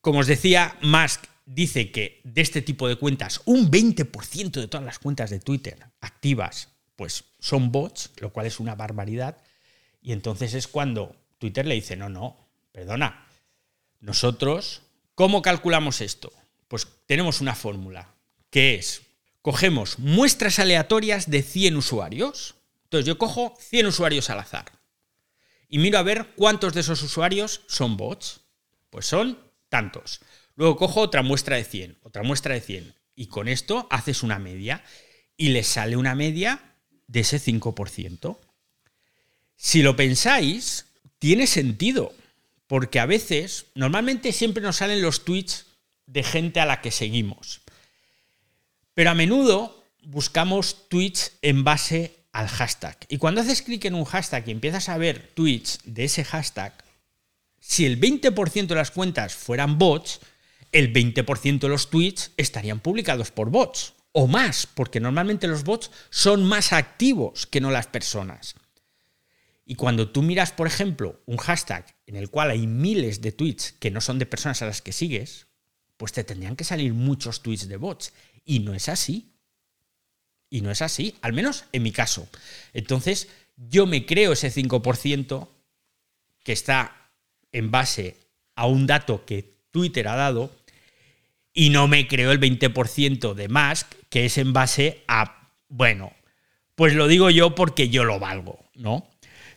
Como 0.00 0.20
os 0.20 0.28
decía, 0.28 0.76
Musk 0.80 1.24
dice 1.44 1.90
que 1.90 2.20
de 2.22 2.40
este 2.40 2.62
tipo 2.62 2.86
de 2.86 2.96
cuentas, 2.96 3.42
un 3.46 3.68
20% 3.68 4.52
de 4.52 4.68
todas 4.68 4.86
las 4.86 5.00
cuentas 5.00 5.28
de 5.30 5.40
Twitter 5.40 5.76
activas, 6.00 6.68
pues 6.94 7.24
son 7.40 7.72
bots, 7.72 8.12
lo 8.20 8.32
cual 8.32 8.46
es 8.46 8.60
una 8.60 8.76
barbaridad. 8.76 9.38
Y 10.08 10.12
entonces 10.12 10.54
es 10.54 10.66
cuando 10.66 11.14
Twitter 11.38 11.66
le 11.66 11.74
dice, 11.76 11.94
no, 11.94 12.08
no, 12.08 12.36
perdona, 12.72 13.28
nosotros 14.00 14.82
¿Cómo 15.18 15.42
calculamos 15.42 16.00
esto? 16.00 16.32
Pues 16.68 16.86
tenemos 17.06 17.40
una 17.40 17.56
fórmula, 17.56 18.14
que 18.50 18.76
es, 18.76 19.02
cogemos 19.42 19.98
muestras 19.98 20.60
aleatorias 20.60 21.28
de 21.28 21.42
100 21.42 21.76
usuarios. 21.76 22.54
Entonces 22.84 23.04
yo 23.04 23.18
cojo 23.18 23.56
100 23.58 23.86
usuarios 23.86 24.30
al 24.30 24.38
azar 24.38 24.66
y 25.68 25.78
miro 25.78 25.98
a 25.98 26.04
ver 26.04 26.34
cuántos 26.36 26.72
de 26.72 26.82
esos 26.82 27.02
usuarios 27.02 27.62
son 27.66 27.96
bots. 27.96 28.42
Pues 28.90 29.06
son 29.06 29.40
tantos. 29.68 30.20
Luego 30.54 30.76
cojo 30.76 31.00
otra 31.00 31.24
muestra 31.24 31.56
de 31.56 31.64
100, 31.64 31.98
otra 32.04 32.22
muestra 32.22 32.54
de 32.54 32.60
100. 32.60 32.94
Y 33.16 33.26
con 33.26 33.48
esto 33.48 33.88
haces 33.90 34.22
una 34.22 34.38
media. 34.38 34.84
Y 35.36 35.48
le 35.48 35.64
sale 35.64 35.96
una 35.96 36.14
media 36.14 36.76
de 37.08 37.20
ese 37.20 37.40
5%. 37.40 38.38
Si 39.58 39.82
lo 39.82 39.96
pensáis, 39.96 40.86
tiene 41.18 41.46
sentido. 41.46 42.14
Porque 42.68 43.00
a 43.00 43.06
veces, 43.06 43.66
normalmente 43.74 44.32
siempre 44.32 44.62
nos 44.62 44.76
salen 44.76 45.02
los 45.02 45.24
tweets 45.24 45.66
de 46.06 46.22
gente 46.22 46.60
a 46.60 46.66
la 46.66 46.80
que 46.80 46.90
seguimos. 46.90 47.60
Pero 48.94 49.10
a 49.10 49.14
menudo 49.14 49.84
buscamos 50.02 50.88
tweets 50.88 51.32
en 51.42 51.64
base 51.64 52.14
al 52.32 52.48
hashtag. 52.48 52.96
Y 53.08 53.18
cuando 53.18 53.40
haces 53.40 53.62
clic 53.62 53.84
en 53.84 53.94
un 53.94 54.04
hashtag 54.04 54.48
y 54.48 54.52
empiezas 54.52 54.88
a 54.88 54.96
ver 54.96 55.32
tweets 55.34 55.80
de 55.84 56.04
ese 56.04 56.24
hashtag, 56.24 56.72
si 57.60 57.84
el 57.84 58.00
20% 58.00 58.66
de 58.66 58.74
las 58.74 58.90
cuentas 58.90 59.34
fueran 59.34 59.78
bots, 59.78 60.20
el 60.70 60.92
20% 60.92 61.58
de 61.58 61.68
los 61.68 61.90
tweets 61.90 62.30
estarían 62.36 62.80
publicados 62.80 63.30
por 63.30 63.50
bots. 63.50 63.94
O 64.12 64.26
más, 64.26 64.66
porque 64.66 65.00
normalmente 65.00 65.48
los 65.48 65.64
bots 65.64 65.90
son 66.10 66.44
más 66.44 66.72
activos 66.72 67.46
que 67.46 67.60
no 67.60 67.70
las 67.70 67.86
personas. 67.86 68.54
Y 69.70 69.74
cuando 69.74 70.08
tú 70.08 70.22
miras, 70.22 70.50
por 70.50 70.66
ejemplo, 70.66 71.20
un 71.26 71.36
hashtag 71.36 71.94
en 72.06 72.16
el 72.16 72.30
cual 72.30 72.50
hay 72.50 72.66
miles 72.66 73.20
de 73.20 73.32
tweets 73.32 73.72
que 73.72 73.90
no 73.90 74.00
son 74.00 74.18
de 74.18 74.24
personas 74.24 74.62
a 74.62 74.66
las 74.66 74.80
que 74.80 74.92
sigues, 74.92 75.46
pues 75.98 76.12
te 76.12 76.24
tendrían 76.24 76.56
que 76.56 76.64
salir 76.64 76.94
muchos 76.94 77.42
tweets 77.42 77.68
de 77.68 77.76
bots. 77.76 78.14
Y 78.46 78.60
no 78.60 78.72
es 78.72 78.88
así. 78.88 79.34
Y 80.48 80.62
no 80.62 80.70
es 80.70 80.80
así, 80.80 81.16
al 81.20 81.34
menos 81.34 81.66
en 81.72 81.82
mi 81.82 81.92
caso. 81.92 82.30
Entonces, 82.72 83.28
yo 83.58 83.84
me 83.84 84.06
creo 84.06 84.32
ese 84.32 84.50
5% 84.50 85.48
que 86.42 86.52
está 86.52 87.10
en 87.52 87.70
base 87.70 88.16
a 88.54 88.64
un 88.64 88.86
dato 88.86 89.26
que 89.26 89.52
Twitter 89.70 90.08
ha 90.08 90.16
dado 90.16 90.50
y 91.52 91.68
no 91.68 91.88
me 91.88 92.08
creo 92.08 92.32
el 92.32 92.40
20% 92.40 93.34
de 93.34 93.48
Musk 93.48 93.92
que 94.08 94.24
es 94.24 94.38
en 94.38 94.54
base 94.54 95.04
a, 95.08 95.52
bueno, 95.68 96.14
pues 96.74 96.94
lo 96.94 97.06
digo 97.06 97.28
yo 97.28 97.54
porque 97.54 97.90
yo 97.90 98.04
lo 98.04 98.18
valgo, 98.18 98.64
¿no? 98.74 99.10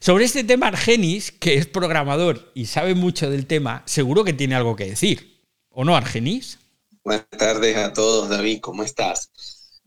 Sobre 0.03 0.25
este 0.25 0.43
tema, 0.43 0.65
Argenis, 0.65 1.31
que 1.31 1.53
es 1.53 1.67
programador 1.67 2.51
y 2.55 2.65
sabe 2.65 2.95
mucho 2.95 3.29
del 3.29 3.45
tema, 3.45 3.83
seguro 3.85 4.23
que 4.23 4.33
tiene 4.33 4.55
algo 4.55 4.75
que 4.75 4.87
decir. 4.87 5.43
¿O 5.69 5.85
no, 5.85 5.95
Argenis? 5.95 6.57
Buenas 7.03 7.29
tardes 7.29 7.77
a 7.77 7.93
todos, 7.93 8.27
David, 8.27 8.61
¿cómo 8.61 8.81
estás? 8.81 9.29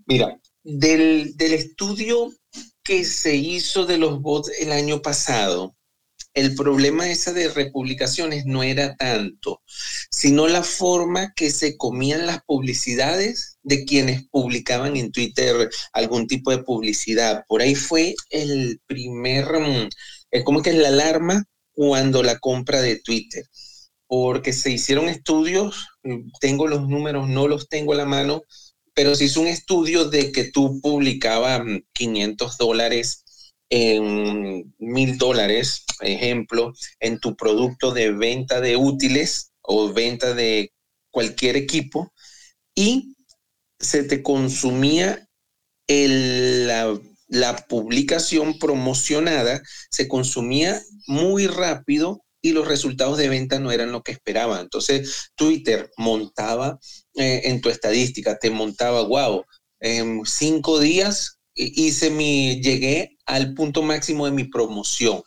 Mira, 0.06 0.38
del, 0.62 1.36
del 1.36 1.54
estudio 1.54 2.32
que 2.84 3.04
se 3.04 3.34
hizo 3.34 3.86
de 3.86 3.98
los 3.98 4.22
bots 4.22 4.52
el 4.60 4.70
año 4.70 5.02
pasado, 5.02 5.74
el 6.32 6.54
problema 6.54 7.10
esa 7.10 7.32
de 7.32 7.48
republicaciones 7.48 8.46
no 8.46 8.62
era 8.62 8.94
tanto, 8.94 9.62
sino 10.12 10.46
la 10.46 10.62
forma 10.62 11.32
que 11.34 11.50
se 11.50 11.76
comían 11.76 12.24
las 12.24 12.40
publicidades 12.44 13.53
de 13.64 13.84
quienes 13.84 14.28
publicaban 14.28 14.96
en 14.96 15.10
Twitter 15.10 15.70
algún 15.92 16.26
tipo 16.28 16.50
de 16.50 16.62
publicidad. 16.62 17.44
Por 17.48 17.62
ahí 17.62 17.74
fue 17.74 18.14
el 18.30 18.80
primer, 18.86 19.46
mm, 19.58 19.88
¿cómo 20.44 20.62
que 20.62 20.70
es 20.70 20.76
la 20.76 20.88
alarma 20.88 21.44
cuando 21.72 22.22
la 22.22 22.38
compra 22.38 22.80
de 22.80 23.00
Twitter? 23.00 23.44
Porque 24.06 24.52
se 24.52 24.70
hicieron 24.70 25.08
estudios, 25.08 25.88
mm, 26.04 26.30
tengo 26.40 26.68
los 26.68 26.88
números, 26.88 27.28
no 27.28 27.48
los 27.48 27.68
tengo 27.68 27.94
a 27.94 27.96
la 27.96 28.04
mano, 28.06 28.42
pero 28.94 29.14
se 29.16 29.24
hizo 29.24 29.40
un 29.40 29.48
estudio 29.48 30.04
de 30.06 30.30
que 30.30 30.44
tú 30.44 30.80
publicabas 30.80 31.62
500 31.94 32.54
mm, 32.54 32.56
dólares 32.58 33.24
en 33.70 34.74
mil 34.78 35.18
dólares, 35.18 35.84
ejemplo, 36.00 36.74
en 37.00 37.18
tu 37.18 37.34
producto 37.34 37.92
de 37.92 38.12
venta 38.12 38.60
de 38.60 38.76
útiles 38.76 39.52
o 39.62 39.92
venta 39.92 40.34
de 40.34 40.72
cualquier 41.10 41.56
equipo 41.56 42.12
y 42.74 43.13
se 43.84 44.02
te 44.02 44.22
consumía 44.22 45.28
la, 45.88 46.98
publicación 47.68 48.58
promocionada, 48.58 49.62
se 49.90 50.08
consumía 50.08 50.82
muy 51.06 51.46
rápido 51.46 52.24
y 52.42 52.52
los 52.52 52.68
resultados 52.68 53.18
de 53.18 53.28
venta 53.28 53.58
no 53.58 53.72
eran 53.72 53.92
lo 53.92 54.02
que 54.02 54.12
esperaban. 54.12 54.60
Entonces, 54.60 55.30
Twitter 55.34 55.90
montaba 55.96 56.78
eh, 57.14 57.42
en 57.44 57.60
tu 57.60 57.70
estadística, 57.70 58.38
te 58.38 58.50
montaba, 58.50 59.02
wow, 59.02 59.44
en 59.80 60.22
cinco 60.24 60.78
días 60.78 61.38
hice 61.54 62.10
mi, 62.10 62.60
llegué 62.60 63.16
al 63.26 63.54
punto 63.54 63.82
máximo 63.82 64.26
de 64.26 64.32
mi 64.32 64.44
promoción, 64.44 65.22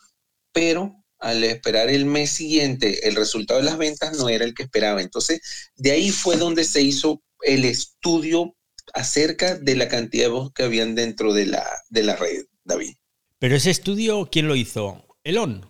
pero 0.52 0.94
al 1.18 1.42
esperar 1.42 1.88
el 1.88 2.04
mes 2.04 2.30
siguiente, 2.30 3.08
el 3.08 3.16
resultado 3.16 3.60
de 3.60 3.66
las 3.66 3.78
ventas 3.78 4.16
no 4.18 4.28
era 4.28 4.44
el 4.44 4.54
que 4.54 4.62
esperaba. 4.64 5.02
Entonces, 5.02 5.40
de 5.76 5.90
ahí 5.90 6.10
fue 6.10 6.36
donde 6.36 6.64
se 6.64 6.82
hizo 6.82 7.22
el 7.42 7.64
estudio 7.64 8.54
acerca 8.94 9.56
de 9.56 9.76
la 9.76 9.88
cantidad 9.88 10.24
de 10.24 10.30
voz 10.30 10.52
que 10.52 10.62
habían 10.62 10.94
dentro 10.94 11.32
de 11.32 11.46
la, 11.46 11.66
de 11.90 12.02
la 12.02 12.16
red, 12.16 12.44
David. 12.64 12.94
Pero 13.38 13.56
ese 13.56 13.70
estudio, 13.70 14.28
¿quién 14.30 14.48
lo 14.48 14.56
hizo? 14.56 15.04
Elon. 15.24 15.66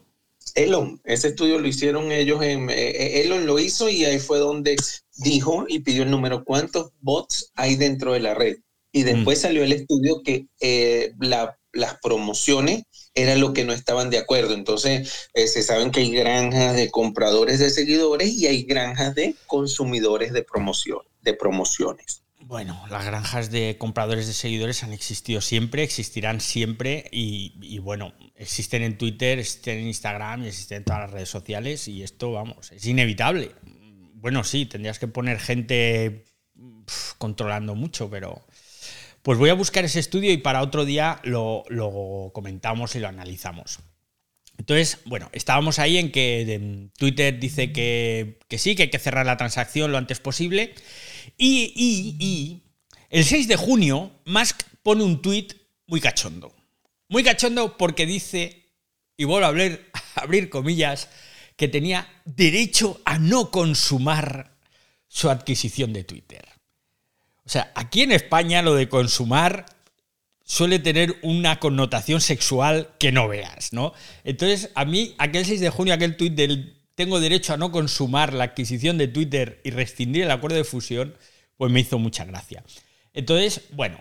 Elon, 0.54 1.00
ese 1.04 1.28
estudio 1.28 1.58
lo 1.58 1.68
hicieron 1.68 2.10
ellos, 2.10 2.42
en, 2.42 2.70
eh, 2.70 2.74
eh, 2.74 3.22
Elon 3.22 3.46
lo 3.46 3.58
hizo 3.58 3.88
y 3.88 4.04
ahí 4.04 4.18
fue 4.18 4.38
donde 4.38 4.76
dijo 5.16 5.66
y 5.68 5.80
pidió 5.80 6.04
el 6.04 6.10
número 6.10 6.44
cuántos 6.44 6.92
bots 7.00 7.52
hay 7.54 7.76
dentro 7.76 8.12
de 8.12 8.20
la 8.20 8.34
red. 8.34 8.56
Y 8.92 9.02
después 9.02 9.38
mm. 9.38 9.42
salió 9.42 9.64
el 9.64 9.72
estudio 9.72 10.22
que 10.22 10.46
eh, 10.60 11.12
las 11.20 11.98
promociones 12.02 12.84
era 13.14 13.36
lo 13.36 13.52
que 13.52 13.64
no 13.64 13.72
estaban 13.72 14.10
de 14.10 14.18
acuerdo. 14.18 14.54
Entonces, 14.54 15.28
eh, 15.34 15.46
se 15.46 15.62
saben 15.62 15.90
que 15.90 16.00
hay 16.00 16.10
granjas 16.10 16.76
de 16.76 16.90
compradores 16.90 17.58
de 17.58 17.70
seguidores 17.70 18.30
y 18.30 18.46
hay 18.46 18.62
granjas 18.62 19.14
de 19.14 19.34
consumidores 19.46 20.32
de, 20.32 20.42
promoción, 20.42 21.00
promociones. 21.34 22.22
Bueno, 22.40 22.82
las 22.88 23.04
granjas 23.04 23.50
de 23.50 23.76
compradores 23.78 24.26
de 24.26 24.32
seguidores 24.32 24.82
han 24.84 24.92
existido 24.92 25.40
siempre, 25.40 25.82
existirán 25.82 26.40
siempre 26.40 27.08
y, 27.10 27.54
y, 27.60 27.78
bueno, 27.78 28.14
existen 28.36 28.82
en 28.82 28.96
Twitter, 28.96 29.38
existen 29.38 29.78
en 29.78 29.88
Instagram 29.88 30.44
y 30.44 30.48
existen 30.48 30.78
en 30.78 30.84
todas 30.84 31.00
las 31.02 31.10
redes 31.10 31.28
sociales 31.28 31.88
y 31.88 32.02
esto, 32.02 32.32
vamos, 32.32 32.70
es 32.72 32.86
inevitable. 32.86 33.50
Bueno, 34.14 34.44
sí, 34.44 34.66
tendrías 34.66 34.98
que 34.98 35.08
poner 35.08 35.40
gente 35.40 36.24
controlando 37.18 37.74
mucho, 37.74 38.08
pero 38.08 38.44
pues 39.22 39.38
voy 39.38 39.50
a 39.50 39.54
buscar 39.54 39.84
ese 39.84 40.00
estudio 40.00 40.32
y 40.32 40.38
para 40.38 40.62
otro 40.62 40.84
día 40.84 41.20
lo, 41.24 41.64
comentamos 42.32 42.96
y 42.96 43.00
lo 43.00 43.08
analizamos. 43.08 43.80
Entonces, 44.56 44.98
bueno, 45.04 45.28
estábamos 45.32 45.78
ahí 45.78 45.98
en 45.98 46.10
que 46.10 46.88
Twitter 46.96 47.38
dice 47.38 47.72
que, 47.72 48.38
sí, 48.56 48.74
que 48.74 48.84
hay 48.84 48.90
que 48.90 48.98
cerrar 48.98 49.26
la 49.26 49.36
transacción 49.36 49.92
lo 49.92 49.98
antes 49.98 50.18
posible. 50.18 50.74
Y, 51.36 52.62
el 53.10 53.24
6 53.24 53.48
de 53.48 53.56
junio, 53.56 54.12
Musk 54.24 54.62
pone 54.82 55.02
un 55.02 55.20
tweet 55.22 55.48
muy 55.86 56.00
cachondo. 56.00 56.54
Muy 57.08 57.24
cachondo 57.24 57.76
porque 57.76 58.06
dice, 58.06 58.66
y 59.16 59.24
vuelvo 59.24 59.46
a 59.46 59.48
abrir, 59.48 59.90
a 60.14 60.20
abrir 60.22 60.50
comillas, 60.50 61.08
que 61.56 61.68
tenía 61.68 62.08
derecho 62.24 63.00
a 63.04 63.18
no 63.18 63.50
consumar 63.50 64.56
su 65.08 65.28
adquisición 65.28 65.92
de 65.92 66.04
Twitter. 66.04 66.46
O 67.44 67.48
sea, 67.48 67.72
aquí 67.74 68.02
en 68.02 68.12
España 68.12 68.62
lo 68.62 68.74
de 68.74 68.88
consumar 68.88 69.66
suele 70.44 70.78
tener 70.78 71.18
una 71.22 71.58
connotación 71.58 72.20
sexual 72.20 72.90
que 72.98 73.12
no 73.12 73.28
veas, 73.28 73.72
¿no? 73.72 73.92
Entonces, 74.24 74.70
a 74.74 74.84
mí, 74.84 75.14
aquel 75.18 75.44
6 75.44 75.60
de 75.60 75.70
junio, 75.70 75.94
aquel 75.94 76.16
tuit 76.16 76.34
del 76.34 76.77
tengo 76.98 77.20
derecho 77.20 77.54
a 77.54 77.56
no 77.56 77.70
consumar 77.70 78.32
la 78.32 78.42
adquisición 78.42 78.98
de 78.98 79.06
Twitter 79.06 79.60
y 79.62 79.70
rescindir 79.70 80.24
el 80.24 80.32
acuerdo 80.32 80.56
de 80.56 80.64
fusión, 80.64 81.16
pues 81.56 81.70
me 81.70 81.78
hizo 81.78 81.96
mucha 82.00 82.24
gracia. 82.24 82.64
Entonces, 83.14 83.68
bueno, 83.70 84.00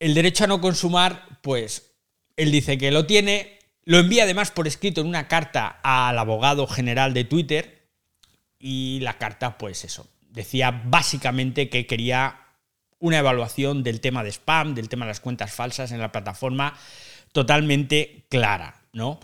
el 0.00 0.12
derecho 0.12 0.42
a 0.42 0.48
no 0.48 0.60
consumar, 0.60 1.38
pues 1.40 1.92
él 2.36 2.50
dice 2.50 2.78
que 2.78 2.90
lo 2.90 3.06
tiene, 3.06 3.60
lo 3.84 4.00
envía 4.00 4.24
además 4.24 4.50
por 4.50 4.66
escrito 4.66 5.02
en 5.02 5.06
una 5.06 5.28
carta 5.28 5.78
al 5.84 6.18
abogado 6.18 6.66
general 6.66 7.14
de 7.14 7.22
Twitter 7.22 7.88
y 8.58 8.98
la 9.02 9.16
carta, 9.16 9.56
pues 9.56 9.84
eso, 9.84 10.08
decía 10.30 10.82
básicamente 10.84 11.68
que 11.68 11.86
quería 11.86 12.40
una 12.98 13.18
evaluación 13.18 13.84
del 13.84 14.00
tema 14.00 14.24
de 14.24 14.32
spam, 14.32 14.74
del 14.74 14.88
tema 14.88 15.04
de 15.04 15.10
las 15.10 15.20
cuentas 15.20 15.52
falsas 15.52 15.92
en 15.92 16.00
la 16.00 16.10
plataforma 16.10 16.76
totalmente 17.30 18.26
clara, 18.28 18.82
¿no? 18.92 19.20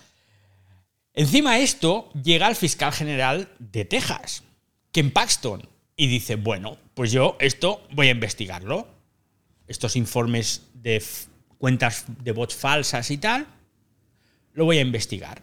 Encima 1.15 1.55
de 1.55 1.63
esto 1.63 2.11
llega 2.13 2.49
el 2.49 2.57
fiscal 2.57 2.93
general 2.93 3.49
de 3.61 3.85
Texas, 3.85 4.43
Ken 4.91 5.13
Paxton, 5.13 5.69
y 5.97 6.09
dice, 6.09 6.35
bueno, 6.35 6.77
pues 6.95 7.13
yo 7.13 7.37
esto 7.41 7.87
voy 7.93 8.09
a 8.09 8.13
investigarlo. 8.13 8.89
Estos 9.69 9.97
informes 9.97 10.63
de 10.75 11.03
cuentas 11.57 12.05
de 12.09 12.33
bots 12.33 12.55
falsas 12.57 13.11
y 13.11 13.19
tal, 13.19 13.47
lo 14.53 14.65
voy 14.65 14.79
a 14.79 14.83
investigar. 14.83 15.41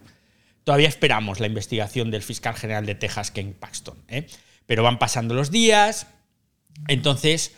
Todavía 0.64 0.90
esperamos 0.90 1.40
la 1.40 1.48
investigación 1.48 2.12
del 2.12 2.22
fiscal 2.22 2.56
general 2.56 2.86
de 2.86 2.96
Texas, 2.96 3.32
Ken 3.32 3.54
Paxton. 3.54 3.98
¿eh? 4.10 4.28
Pero 4.66 4.84
van 4.84 5.00
pasando 5.00 5.34
los 5.34 5.52
días. 5.52 6.08
Entonces, 6.88 7.56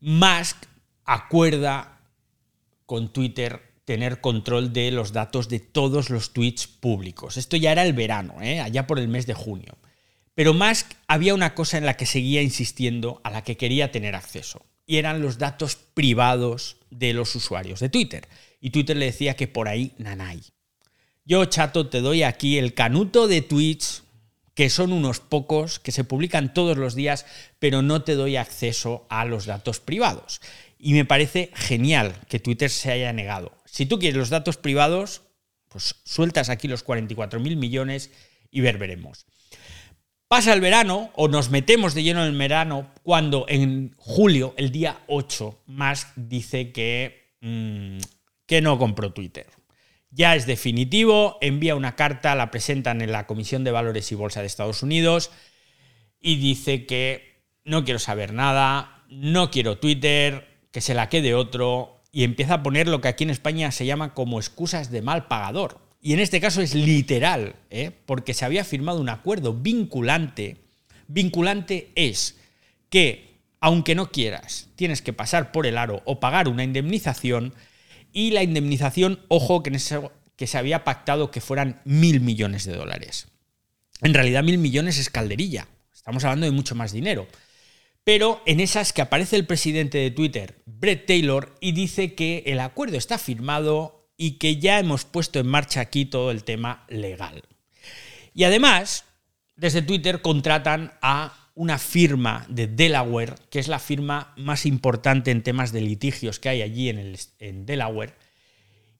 Musk 0.00 0.56
acuerda 1.04 2.00
con 2.86 3.12
Twitter 3.12 3.65
tener 3.86 4.20
control 4.20 4.74
de 4.74 4.90
los 4.90 5.12
datos 5.12 5.48
de 5.48 5.60
todos 5.60 6.10
los 6.10 6.32
tweets 6.32 6.66
públicos. 6.66 7.38
Esto 7.38 7.56
ya 7.56 7.72
era 7.72 7.84
el 7.84 7.94
verano, 7.94 8.42
¿eh? 8.42 8.60
allá 8.60 8.86
por 8.86 8.98
el 8.98 9.08
mes 9.08 9.26
de 9.26 9.34
junio. 9.34 9.78
Pero 10.34 10.52
Musk 10.52 10.92
había 11.06 11.34
una 11.34 11.54
cosa 11.54 11.78
en 11.78 11.86
la 11.86 11.96
que 11.96 12.04
seguía 12.04 12.42
insistiendo, 12.42 13.22
a 13.24 13.30
la 13.30 13.42
que 13.42 13.56
quería 13.56 13.92
tener 13.92 14.14
acceso, 14.14 14.66
y 14.86 14.96
eran 14.98 15.22
los 15.22 15.38
datos 15.38 15.76
privados 15.94 16.76
de 16.90 17.14
los 17.14 17.34
usuarios 17.36 17.80
de 17.80 17.88
Twitter. 17.88 18.28
Y 18.60 18.70
Twitter 18.70 18.96
le 18.96 19.06
decía 19.06 19.34
que 19.34 19.48
por 19.48 19.68
ahí 19.68 19.92
nanay. 19.98 20.42
Yo, 21.24 21.44
chato, 21.46 21.88
te 21.88 22.00
doy 22.00 22.24
aquí 22.24 22.58
el 22.58 22.74
canuto 22.74 23.28
de 23.28 23.40
tweets, 23.40 24.02
que 24.54 24.68
son 24.68 24.92
unos 24.92 25.20
pocos, 25.20 25.78
que 25.78 25.92
se 25.92 26.04
publican 26.04 26.52
todos 26.52 26.76
los 26.76 26.94
días, 26.94 27.24
pero 27.58 27.82
no 27.82 28.02
te 28.02 28.14
doy 28.14 28.36
acceso 28.36 29.06
a 29.08 29.24
los 29.24 29.46
datos 29.46 29.78
privados. 29.78 30.40
Y 30.78 30.92
me 30.92 31.04
parece 31.04 31.50
genial 31.54 32.14
que 32.28 32.40
Twitter 32.40 32.68
se 32.68 32.90
haya 32.90 33.12
negado. 33.12 33.55
Si 33.76 33.84
tú 33.84 33.98
quieres 33.98 34.16
los 34.16 34.30
datos 34.30 34.56
privados, 34.56 35.20
pues 35.68 35.96
sueltas 36.02 36.48
aquí 36.48 36.66
los 36.66 36.82
44 36.82 37.40
mil 37.40 37.58
millones 37.58 38.10
y 38.50 38.62
ver 38.62 38.78
veremos. 38.78 39.26
Pasa 40.28 40.54
el 40.54 40.62
verano 40.62 41.10
o 41.14 41.28
nos 41.28 41.50
metemos 41.50 41.92
de 41.92 42.02
lleno 42.02 42.22
en 42.22 42.32
el 42.32 42.38
verano 42.38 42.90
cuando 43.02 43.44
en 43.50 43.92
julio, 43.98 44.54
el 44.56 44.72
día 44.72 45.00
8, 45.08 45.64
Musk 45.66 46.08
dice 46.16 46.72
que, 46.72 47.34
mm, 47.42 47.98
que 48.46 48.62
no 48.62 48.78
compró 48.78 49.12
Twitter. 49.12 49.46
Ya 50.08 50.36
es 50.36 50.46
definitivo, 50.46 51.36
envía 51.42 51.76
una 51.76 51.96
carta, 51.96 52.34
la 52.34 52.50
presentan 52.50 53.02
en 53.02 53.12
la 53.12 53.26
Comisión 53.26 53.62
de 53.62 53.72
Valores 53.72 54.10
y 54.10 54.14
Bolsa 54.14 54.40
de 54.40 54.46
Estados 54.46 54.82
Unidos 54.82 55.30
y 56.18 56.36
dice 56.36 56.86
que 56.86 57.42
no 57.62 57.84
quiero 57.84 57.98
saber 57.98 58.32
nada, 58.32 59.04
no 59.10 59.50
quiero 59.50 59.76
Twitter, 59.76 60.48
que 60.72 60.80
se 60.80 60.94
la 60.94 61.10
quede 61.10 61.34
otro 61.34 61.95
y 62.16 62.24
empieza 62.24 62.54
a 62.54 62.62
poner 62.62 62.88
lo 62.88 63.02
que 63.02 63.08
aquí 63.08 63.24
en 63.24 63.30
España 63.30 63.70
se 63.70 63.84
llama 63.84 64.14
como 64.14 64.38
excusas 64.38 64.90
de 64.90 65.02
mal 65.02 65.26
pagador. 65.26 65.82
Y 66.00 66.14
en 66.14 66.20
este 66.20 66.40
caso 66.40 66.62
es 66.62 66.74
literal, 66.74 67.56
¿eh? 67.68 67.90
porque 68.06 68.32
se 68.32 68.46
había 68.46 68.64
firmado 68.64 69.02
un 69.02 69.10
acuerdo 69.10 69.52
vinculante. 69.52 70.56
Vinculante 71.08 71.90
es 71.94 72.38
que, 72.88 73.36
aunque 73.60 73.94
no 73.94 74.10
quieras, 74.12 74.70
tienes 74.76 75.02
que 75.02 75.12
pasar 75.12 75.52
por 75.52 75.66
el 75.66 75.76
aro 75.76 76.00
o 76.06 76.18
pagar 76.18 76.48
una 76.48 76.64
indemnización. 76.64 77.52
Y 78.14 78.30
la 78.30 78.42
indemnización, 78.42 79.20
ojo, 79.28 79.62
que, 79.62 79.78
que 80.36 80.46
se 80.46 80.56
había 80.56 80.84
pactado 80.84 81.30
que 81.30 81.42
fueran 81.42 81.82
mil 81.84 82.22
millones 82.22 82.64
de 82.64 82.76
dólares. 82.76 83.28
En 84.00 84.14
realidad, 84.14 84.42
mil 84.42 84.56
millones 84.56 84.96
es 84.96 85.10
calderilla. 85.10 85.68
Estamos 85.92 86.24
hablando 86.24 86.46
de 86.46 86.52
mucho 86.52 86.74
más 86.74 86.92
dinero. 86.92 87.28
Pero 88.06 88.40
en 88.46 88.60
esas 88.60 88.92
que 88.92 89.02
aparece 89.02 89.34
el 89.34 89.46
presidente 89.46 89.98
de 89.98 90.12
Twitter, 90.12 90.62
Brett 90.64 91.06
Taylor, 91.06 91.56
y 91.60 91.72
dice 91.72 92.14
que 92.14 92.44
el 92.46 92.60
acuerdo 92.60 92.96
está 92.96 93.18
firmado 93.18 94.12
y 94.16 94.38
que 94.38 94.58
ya 94.58 94.78
hemos 94.78 95.04
puesto 95.04 95.40
en 95.40 95.48
marcha 95.48 95.80
aquí 95.80 96.04
todo 96.04 96.30
el 96.30 96.44
tema 96.44 96.86
legal. 96.88 97.42
Y 98.32 98.44
además, 98.44 99.06
desde 99.56 99.82
Twitter 99.82 100.22
contratan 100.22 100.92
a 101.02 101.50
una 101.56 101.78
firma 101.78 102.46
de 102.48 102.68
Delaware, 102.68 103.34
que 103.50 103.58
es 103.58 103.66
la 103.66 103.80
firma 103.80 104.32
más 104.36 104.66
importante 104.66 105.32
en 105.32 105.42
temas 105.42 105.72
de 105.72 105.80
litigios 105.80 106.38
que 106.38 106.48
hay 106.48 106.62
allí 106.62 106.88
en, 106.90 106.98
el, 106.98 107.66
Delaware, 107.66 108.14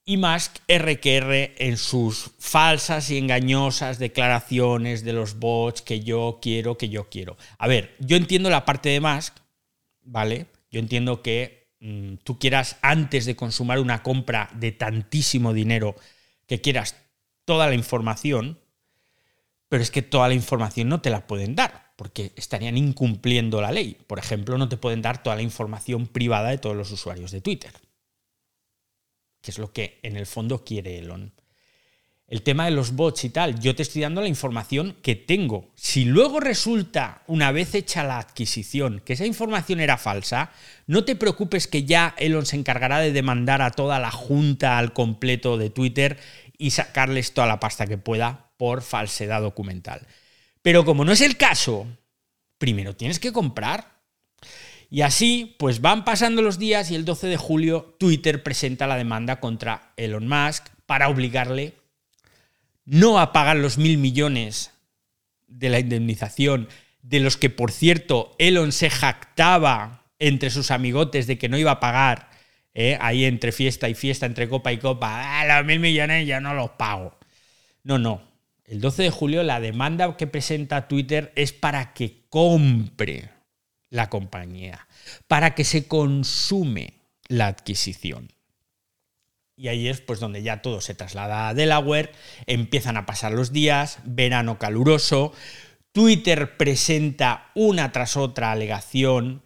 y 0.09 0.19
Musk 0.19 0.59
RQR 0.69 1.57
en 1.59 1.77
sus 1.77 2.31
falsas 2.39 3.11
y 3.11 3.19
engañosas 3.19 3.99
declaraciones 3.99 5.03
de 5.03 5.13
los 5.13 5.41
bots 5.41 5.83
que 5.83 5.99
yo 6.01 6.39
quiero, 6.41 6.79
que 6.79 6.89
yo 6.89 7.09
quiero. 7.11 7.37
A 7.59 7.67
ver, 7.67 7.97
yo 7.99 8.17
entiendo 8.17 8.49
la 8.49 8.65
parte 8.65 8.89
de 8.89 9.01
Musk, 9.01 9.35
¿vale? 10.03 10.47
Yo 10.71 10.79
entiendo 10.79 11.23
que 11.23 11.73
mm, 11.81 12.19
tú 12.23 12.39
quieras, 12.39 12.77
antes 12.83 13.27
de 13.27 13.35
consumar 13.35 13.81
una 13.81 14.05
compra 14.05 14.49
de 14.55 14.71
tantísimo 14.71 15.53
dinero, 15.53 15.97
que 16.47 16.61
quieras 16.61 16.95
toda 17.45 17.67
la 17.67 17.75
información, 17.75 18.61
pero 19.69 19.83
es 19.83 19.91
que 19.91 20.03
toda 20.03 20.29
la 20.29 20.35
información 20.35 20.89
no 20.89 21.01
te 21.01 21.11
la 21.11 21.27
pueden 21.27 21.57
dar, 21.57 21.93
porque 21.97 22.31
estarían 22.37 22.77
incumpliendo 22.77 23.61
la 23.61 23.73
ley. 23.73 23.99
Por 24.07 24.21
ejemplo, 24.21 24.57
no 24.57 24.69
te 24.69 24.77
pueden 24.77 25.03
dar 25.03 25.25
toda 25.25 25.35
la 25.35 25.43
información 25.43 26.07
privada 26.07 26.51
de 26.51 26.59
todos 26.59 26.77
los 26.77 26.93
usuarios 26.93 27.33
de 27.33 27.41
Twitter 27.41 27.73
que 29.47 29.53
es 29.53 29.59
lo 29.59 29.73
que 29.73 30.01
en 30.03 30.17
el 30.17 30.27
fondo 30.27 30.65
quiere 30.65 30.99
Elon. 30.99 31.33
El 32.27 32.43
tema 32.43 32.65
de 32.65 32.73
los 32.73 32.97
bots 32.97 33.25
y 33.25 33.31
tal, 33.31 33.61
yo 33.61 33.77
te 33.77 33.85
estoy 33.85 34.03
dando 34.03 34.21
la 34.21 34.27
información 34.27 34.97
que 35.03 35.15
tengo. 35.15 35.71
Si 35.77 36.05
luego 36.05 36.41
resulta, 36.41 37.23
una 37.29 37.53
vez 37.53 37.77
hecha 37.77 38.03
la 38.03 38.19
adquisición, 38.19 39.01
que 39.05 39.13
esa 39.13 39.25
información 39.25 39.79
era 39.79 39.99
falsa, 39.99 40.51
no 40.89 41.05
te 41.05 41.15
preocupes 41.15 41.69
que 41.69 41.85
ya 41.85 42.17
Elon 42.19 42.45
se 42.45 42.57
encargará 42.57 42.99
de 42.99 43.13
demandar 43.13 43.63
a 43.63 43.71
toda 43.71 44.01
la 44.01 44.11
junta 44.11 44.79
al 44.79 44.93
completo 44.93 45.59
de 45.59 45.71
Twitter 45.71 46.19
y 46.59 46.73
sacarles 46.73 47.33
toda 47.33 47.47
la 47.47 47.61
pasta 47.61 47.87
que 47.87 47.99
pueda 47.99 48.51
por 48.57 48.83
falsedad 48.83 49.43
documental. 49.43 50.09
Pero 50.63 50.85
como 50.85 51.05
no 51.05 51.13
es 51.13 51.21
el 51.21 51.37
caso, 51.37 51.87
primero 52.59 52.97
tienes 52.97 53.21
que 53.21 53.33
comprar. 53.33 53.96
Y 54.89 55.03
así, 55.03 55.57
pues 55.59 55.81
van 55.81 56.05
pasando 56.05 56.43
los 56.43 56.59
días 56.59 56.91
y 56.91 56.95
el 56.95 57.05
12 57.05 57.27
de 57.27 57.37
julio 57.37 57.97
Twitter 57.99 58.43
presenta 58.43 58.87
la 58.87 58.97
demanda 58.97 59.41
contra 59.41 59.93
Elon 59.97 60.29
Musk 60.29 60.69
para 60.87 61.09
obligarle 61.09 61.75
no 62.85 63.19
a 63.19 63.33
pagar 63.33 63.57
los 63.57 63.79
mil 63.79 63.99
millones 63.99 64.73
de 65.49 65.69
la 65.69 65.81
indemnización, 65.81 66.69
de 67.03 67.21
los 67.21 67.37
que, 67.37 67.51
por 67.51 67.73
cierto, 67.73 68.35
Elon 68.39 68.73
se 68.73 68.91
jactaba 68.91 70.05
entre 70.19 70.51
sus 70.51 70.71
amigotes 70.71 71.27
de 71.27 71.37
que 71.39 71.49
no 71.49 71.59
iba 71.59 71.73
a 71.73 71.81
pagar, 71.81 72.31
¿eh? 72.75 72.97
ahí 73.01 73.25
entre 73.25 73.53
fiesta 73.53 73.89
y 73.89 73.95
fiesta, 73.95 74.27
entre 74.27 74.49
copa 74.49 74.73
y 74.73 74.79
copa, 74.79 75.41
ah, 75.41 75.47
los 75.47 75.67
mil 75.67 75.81
millones 75.81 76.27
ya 76.27 76.41
no 76.41 76.55
los 76.55 76.71
pago. 76.71 77.19
No, 77.83 77.99
no. 77.99 78.23
El 78.65 78.81
12 78.81 79.05
de 79.05 79.11
julio 79.11 79.43
la 79.43 79.61
demanda 79.61 80.17
que 80.17 80.27
presenta 80.27 80.89
Twitter 80.89 81.33
es 81.37 81.53
para 81.53 81.93
que 81.93 82.25
compre 82.29 83.36
la 83.97 84.09
compañía, 84.09 84.87
para 85.27 85.55
que 85.55 85.65
se 85.65 85.89
consume 85.89 86.95
la 87.29 87.49
adquisición. 87.49 88.33
Y 89.57 89.69
ahí 89.69 89.89
es 89.89 90.01
pues 90.01 90.21
donde 90.21 90.43
ya 90.43 90.61
todo 90.61 90.81
se 90.81 90.95
traslada 90.95 91.49
a 91.49 91.55
Delaware, 91.55 92.13
empiezan 92.47 92.97
a 92.97 93.07
pasar 93.07 93.33
los 93.33 93.53
días, 93.53 93.99
verano 94.05 94.59
caluroso, 94.59 95.33
Twitter 95.93 96.59
presenta 96.59 97.51
una 97.55 97.91
tras 97.91 98.19
otra 98.19 98.53
alegación, 98.53 99.43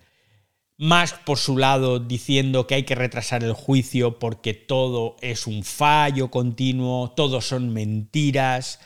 Musk 0.78 1.18
por 1.24 1.36
su 1.38 1.58
lado 1.58 2.00
diciendo 2.00 2.66
que 2.66 2.74
hay 2.74 2.82
que 2.84 2.94
retrasar 2.94 3.44
el 3.44 3.52
juicio 3.52 4.18
porque 4.18 4.54
todo 4.54 5.16
es 5.20 5.46
un 5.46 5.62
fallo 5.62 6.30
continuo, 6.30 7.10
todo 7.10 7.42
son 7.42 7.72
mentiras. 7.72 8.80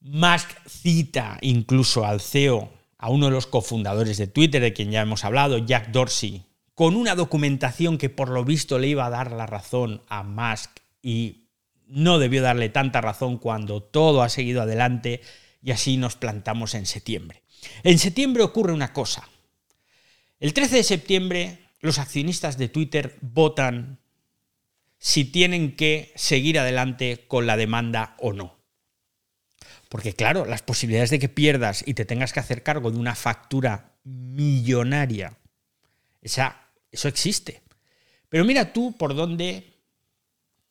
Musk 0.00 0.50
cita 0.68 1.38
incluso 1.40 2.04
al 2.04 2.20
CEO 2.20 2.70
a 3.04 3.10
uno 3.10 3.26
de 3.26 3.32
los 3.32 3.46
cofundadores 3.46 4.16
de 4.16 4.28
Twitter, 4.28 4.62
de 4.62 4.72
quien 4.72 4.90
ya 4.90 5.02
hemos 5.02 5.26
hablado, 5.26 5.58
Jack 5.58 5.88
Dorsey, 5.88 6.46
con 6.74 6.96
una 6.96 7.14
documentación 7.14 7.98
que 7.98 8.08
por 8.08 8.30
lo 8.30 8.46
visto 8.46 8.78
le 8.78 8.88
iba 8.88 9.04
a 9.04 9.10
dar 9.10 9.30
la 9.30 9.44
razón 9.44 10.00
a 10.08 10.22
Musk 10.22 10.70
y 11.02 11.50
no 11.86 12.18
debió 12.18 12.40
darle 12.40 12.70
tanta 12.70 13.02
razón 13.02 13.36
cuando 13.36 13.82
todo 13.82 14.22
ha 14.22 14.30
seguido 14.30 14.62
adelante 14.62 15.20
y 15.62 15.72
así 15.72 15.98
nos 15.98 16.16
plantamos 16.16 16.74
en 16.74 16.86
septiembre. 16.86 17.42
En 17.82 17.98
septiembre 17.98 18.42
ocurre 18.42 18.72
una 18.72 18.94
cosa. 18.94 19.28
El 20.40 20.54
13 20.54 20.76
de 20.76 20.82
septiembre 20.82 21.58
los 21.80 21.98
accionistas 21.98 22.56
de 22.56 22.70
Twitter 22.70 23.18
votan 23.20 23.98
si 24.96 25.26
tienen 25.26 25.76
que 25.76 26.10
seguir 26.14 26.58
adelante 26.58 27.26
con 27.28 27.46
la 27.46 27.58
demanda 27.58 28.16
o 28.18 28.32
no. 28.32 28.53
Porque 29.94 30.12
claro, 30.12 30.44
las 30.44 30.62
posibilidades 30.62 31.10
de 31.10 31.20
que 31.20 31.28
pierdas 31.28 31.84
y 31.86 31.94
te 31.94 32.04
tengas 32.04 32.32
que 32.32 32.40
hacer 32.40 32.64
cargo 32.64 32.90
de 32.90 32.98
una 32.98 33.14
factura 33.14 33.92
millonaria, 34.02 35.38
esa, 36.20 36.66
eso 36.90 37.06
existe. 37.06 37.62
Pero 38.28 38.44
mira 38.44 38.72
tú 38.72 38.96
por 38.98 39.14
dónde 39.14 39.72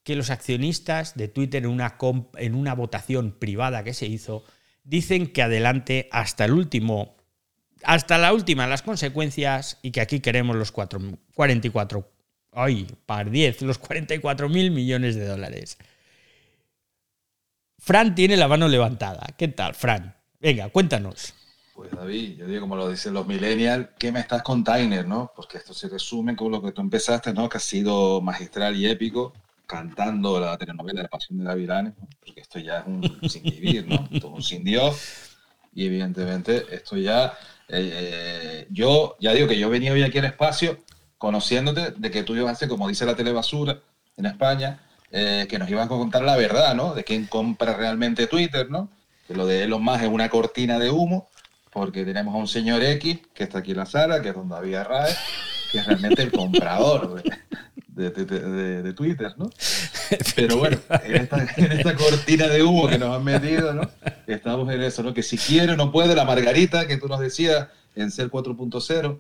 que 0.04 0.18
los 0.18 0.30
accionistas 0.30 1.16
de 1.16 1.30
Twitter 1.30 1.64
en 1.64 1.70
una, 1.70 1.98
en 2.36 2.54
una 2.54 2.76
votación 2.76 3.32
privada 3.32 3.86
que 3.86 3.94
se 3.94 4.08
hizo 4.08 4.44
dicen 4.84 5.28
que 5.28 5.42
adelante 5.42 6.10
hasta 6.12 6.44
el 6.44 6.52
último, 6.52 7.16
hasta 7.84 8.18
la 8.18 8.34
última 8.34 8.68
las 8.68 8.82
consecuencias 8.82 9.80
y 9.82 9.92
que 9.92 10.02
aquí 10.02 10.20
queremos 10.20 10.58
los 10.58 10.74
44 10.74 12.12
ay, 12.52 12.88
par 13.06 13.32
10, 13.32 13.62
los 13.62 13.78
44 13.78 14.50
mil 14.50 14.72
millones 14.72 15.16
de 15.16 15.26
dólares. 15.26 15.78
Fran 17.84 18.16
tiene 18.16 18.38
la 18.38 18.48
mano 18.48 18.70
levantada. 18.70 19.28
¿Qué 19.38 19.50
tal, 19.50 19.76
Fran? 19.76 20.16
Venga, 20.40 20.70
cuéntanos. 20.70 21.34
Pues 21.76 21.92
David, 21.92 22.38
yo 22.38 22.48
digo 22.48 22.62
como 22.62 22.78
lo 22.78 22.88
dicen 22.88 23.14
los 23.14 23.28
millennials, 23.28 23.90
¿qué 24.00 24.10
me 24.10 24.22
estás 24.22 24.42
container, 24.42 25.06
no? 25.06 25.34
Porque 25.36 25.58
esto 25.58 25.74
se 25.74 25.90
resume 25.90 26.34
con 26.34 26.50
lo 26.50 26.62
que 26.62 26.72
tú 26.72 26.80
empezaste, 26.80 27.34
¿no? 27.34 27.50
Que 27.50 27.58
ha 27.58 27.60
sido 27.60 28.22
magistral 28.22 28.78
y 28.78 28.88
épico, 28.88 29.34
cantando 29.68 30.40
la 30.40 30.58
telenovela 30.58 31.02
La 31.02 31.10
Pasión 31.10 31.40
de 31.40 31.44
Gavilanes, 31.44 31.94
¿no? 32.00 32.08
porque 32.22 32.40
esto 32.40 32.58
ya 32.58 32.80
es 32.80 32.88
un 32.88 33.30
sin 33.30 33.44
vivir, 33.44 33.86
¿no? 33.86 33.96
Esto 34.14 34.28
es 34.28 34.34
un 34.34 34.44
sin 34.44 34.64
Dios. 34.64 35.36
Y 35.74 35.86
evidentemente 35.86 36.66
esto 36.74 36.96
ya... 36.96 37.34
Eh, 37.68 37.92
eh, 37.92 38.68
yo 38.70 39.18
ya 39.20 39.34
digo 39.34 39.50
que 39.50 39.60
yo 39.60 39.70
venía 39.70 39.92
hoy 39.92 40.04
aquí 40.04 40.20
al 40.20 40.26
espacio 40.26 40.78
conociéndote 41.18 41.92
de 41.92 42.12
que 42.12 42.24
tú 42.24 42.48
hacer, 42.48 42.70
como 42.70 42.88
dice 42.88 43.06
la 43.06 43.16
telebasura 43.16 43.82
en 44.16 44.26
España, 44.26 44.80
eh, 45.16 45.46
que 45.48 45.60
nos 45.60 45.70
iban 45.70 45.86
a 45.86 45.88
contar 45.88 46.24
la 46.24 46.36
verdad, 46.36 46.74
¿no? 46.74 46.96
De 46.96 47.04
quién 47.04 47.28
compra 47.28 47.78
realmente 47.78 48.26
Twitter, 48.26 48.72
¿no? 48.72 48.90
Que 49.28 49.36
lo 49.36 49.46
de 49.46 49.62
Elon 49.62 49.84
Musk 49.84 50.02
es 50.02 50.10
una 50.10 50.28
cortina 50.28 50.80
de 50.80 50.90
humo, 50.90 51.30
porque 51.72 52.04
tenemos 52.04 52.34
a 52.34 52.40
un 52.40 52.48
señor 52.48 52.84
X 52.84 53.20
que 53.32 53.44
está 53.44 53.60
aquí 53.60 53.72
en 53.72 53.78
la 53.78 53.86
sala, 53.86 54.24
que 54.24 54.30
es 54.30 54.36
don 54.36 54.50
David 54.50 54.74
Arraez, 54.74 55.16
que 55.72 55.78
es 55.78 55.86
realmente 55.86 56.24
el 56.24 56.32
comprador 56.32 57.22
de, 57.90 58.94
Twitter, 58.94 59.36
¿no? 59.38 59.52
Pero 60.36 60.58
bueno, 60.58 60.80
en 61.04 61.16
esta, 61.16 61.48
en 61.58 61.72
esta, 61.74 61.96
cortina 61.96 62.48
de 62.48 62.64
humo 62.64 62.88
que 62.88 62.98
nos 62.98 63.16
han 63.16 63.24
metido, 63.24 63.72
¿no? 63.72 63.88
Estamos 64.26 64.68
en 64.74 64.82
eso, 64.82 65.04
¿no? 65.04 65.14
Que 65.14 65.22
si 65.22 65.38
quiere 65.38 65.78
no 65.78 65.92
puede, 65.92 66.16
la 66.16 66.26
margarita 66.26 66.88
que 66.88 66.98
tú 66.98 67.08
nos 67.08 67.20
decías 67.20 67.68
en 67.96 68.10
Ser 68.10 68.32
4.0, 68.32 69.20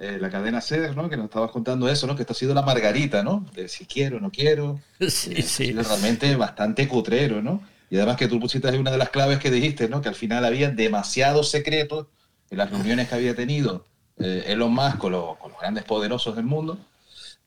eh, 0.00 0.18
la 0.20 0.30
cadena 0.30 0.60
SER, 0.60 0.96
¿no? 0.96 1.08
Que 1.10 1.16
nos 1.16 1.26
estabas 1.26 1.50
contando 1.50 1.88
eso, 1.88 2.06
¿no? 2.06 2.14
Que 2.14 2.22
esto 2.22 2.32
ha 2.32 2.36
sido 2.36 2.54
la 2.54 2.62
margarita, 2.62 3.22
¿no? 3.22 3.44
De 3.54 3.68
si 3.68 3.84
quiero, 3.86 4.20
no 4.20 4.30
quiero. 4.30 4.80
Sí, 5.08 5.32
eh, 5.36 5.42
sí. 5.42 5.72
realmente 5.72 6.34
bastante 6.36 6.86
cutrero, 6.88 7.42
¿no? 7.42 7.62
Y 7.90 7.96
además 7.96 8.16
que 8.16 8.28
tú 8.28 8.38
pusiste 8.38 8.68
ahí 8.68 8.76
una 8.76 8.90
de 8.90 8.98
las 8.98 9.10
claves 9.10 9.38
que 9.38 9.50
dijiste, 9.50 9.88
¿no? 9.88 10.00
Que 10.00 10.08
al 10.08 10.14
final 10.14 10.44
había 10.44 10.70
demasiados 10.70 11.50
secretos 11.50 12.06
en 12.50 12.58
las 12.58 12.70
reuniones 12.70 13.08
que 13.08 13.14
había 13.14 13.34
tenido 13.34 13.86
eh, 14.18 14.44
Elon 14.48 14.72
Musk 14.72 14.98
con, 14.98 15.12
los 15.12 15.36
grandes 15.60 15.84
poderosos 15.84 16.36
del 16.36 16.44
mundo. 16.44 16.78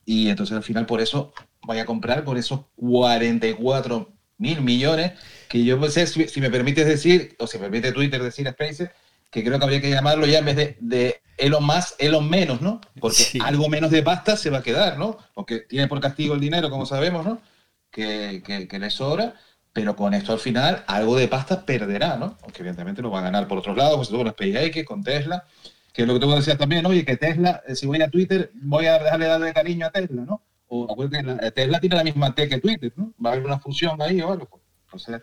Y 0.06 0.30
entonces 0.30 0.56
al 0.56 0.64
final 0.64 0.86
por 0.86 1.00
eso 1.00 1.34
voy 1.62 1.80
a 1.80 1.86
comprar 1.86 2.24
por 2.24 2.38
esos 2.38 2.62
44 2.76 4.10
mil 4.38 4.62
millones 4.62 5.14
que 5.48 5.64
yo 5.64 5.78
no 5.78 5.88
sé 5.88 6.08
si, 6.08 6.42
me 6.42 6.50
permites 6.50 6.88
decir, 6.88 7.36
o 7.40 7.46
si 7.46 7.58
me 7.58 7.64
permite 7.66 7.92
Twitter 7.92 8.22
decir 8.24 8.48
a 8.48 8.54
Spaces, 8.54 8.90
que 9.32 9.44
creo 9.44 9.58
que 9.58 9.64
habría 9.64 9.82
que 9.82 9.90
llamarlo 9.90 10.26
ya 10.28 10.40
en 10.40 10.46
vez 10.46 10.56
de, 10.58 10.78
de 10.82 11.22
Elon 11.38 11.66
más, 11.66 11.96
Elon 11.98 12.30
menos, 12.30 12.62
¿no? 12.62 12.82
Porque 13.00 13.40
algo 13.44 13.70
menos 13.70 13.90
de 13.90 14.04
pasta 14.04 14.36
se 14.36 14.50
va 14.50 14.60
a 14.60 14.64
quedar, 14.64 14.98
¿no? 14.98 15.18
Porque 15.34 15.60
tiene 15.60 15.88
por 15.88 16.00
castigo 16.02 16.36
el 16.36 16.42
dinero, 16.42 16.70
como 16.70 16.86
sabemos, 16.86 17.26
¿no? 17.26 17.42
Que, 17.90 18.44
que, 18.70 18.80
le 18.80 18.90
sobra, 18.90 19.36
pero 19.74 19.96
con 19.96 20.14
esto 20.14 20.32
al 20.32 20.40
final 20.40 20.84
algo 20.88 21.18
de 21.18 21.28
pasta 21.28 21.66
perderá, 21.66 22.18
¿no? 22.18 22.38
Aunque 22.44 22.60
evidentemente 22.60 23.02
lo 23.02 23.10
va 23.10 23.20
a 23.20 23.24
ganar 23.24 23.48
por 23.48 23.58
otros 23.58 23.76
lados, 23.76 23.98
pues 23.98 24.10
con 24.10 24.30
SpaceX, 24.30 24.86
con 24.86 25.04
Tesla, 25.04 25.46
que 25.94 26.04
es 26.04 26.08
lo 26.08 26.20
que 26.20 26.26
que 26.26 26.36
decir 26.36 26.58
también, 26.58 26.86
oye, 26.86 27.04
que 27.04 27.18
Tesla, 27.18 27.64
eh, 27.68 27.76
si 27.76 27.88
voy 27.88 28.02
a 28.02 28.10
Twitter, 28.10 28.52
voy 28.54 28.86
a 28.86 29.00
dejarle 29.00 29.26
darle 29.26 29.54
cariño 29.54 29.88
a 29.88 29.92
Tesla, 29.92 30.24
¿no? 30.24 30.42
O 30.68 30.90
acuérdense, 30.92 31.52
Tesla 31.52 31.80
tiene 31.80 31.96
la 31.98 32.04
misma 32.04 32.34
T 32.36 32.48
que 32.48 32.60
Twitter, 32.60 32.94
¿no? 32.96 33.14
Va 33.24 33.32
a 33.32 33.34
haber 33.34 33.46
una 33.46 33.60
fusión 33.60 34.02
ahí 34.02 34.22
o 34.22 34.32
algo. 34.32 34.62
Pues, 34.90 35.04
sea, 35.04 35.22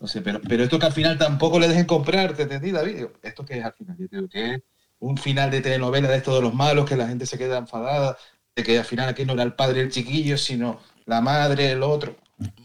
no 0.00 0.06
sé, 0.06 0.22
pero, 0.22 0.40
pero 0.40 0.64
esto 0.64 0.78
que 0.78 0.86
al 0.86 0.92
final 0.92 1.18
tampoco 1.18 1.58
le 1.58 1.68
dejen 1.68 1.86
comprar, 1.86 2.34
¿te 2.34 2.42
entendí, 2.42 2.70
David? 2.70 3.06
Esto 3.22 3.44
que 3.44 3.58
es 3.58 3.64
al 3.64 3.72
final, 3.72 3.96
yo 3.98 4.06
digo 4.10 4.28
que 4.28 4.54
es 4.54 4.62
un 5.00 5.16
final 5.16 5.50
de 5.50 5.60
telenovela 5.60 6.08
de 6.08 6.16
esto 6.16 6.34
de 6.34 6.42
los 6.42 6.54
malos, 6.54 6.88
que 6.88 6.96
la 6.96 7.08
gente 7.08 7.26
se 7.26 7.38
queda 7.38 7.58
enfadada, 7.58 8.16
de 8.54 8.62
que 8.62 8.78
al 8.78 8.84
final 8.84 9.08
aquí 9.08 9.24
no 9.24 9.32
era 9.32 9.42
el 9.42 9.54
padre 9.54 9.80
el 9.80 9.90
chiquillo, 9.90 10.38
sino 10.38 10.80
la 11.06 11.20
madre, 11.20 11.72
el 11.72 11.82
otro. 11.82 12.16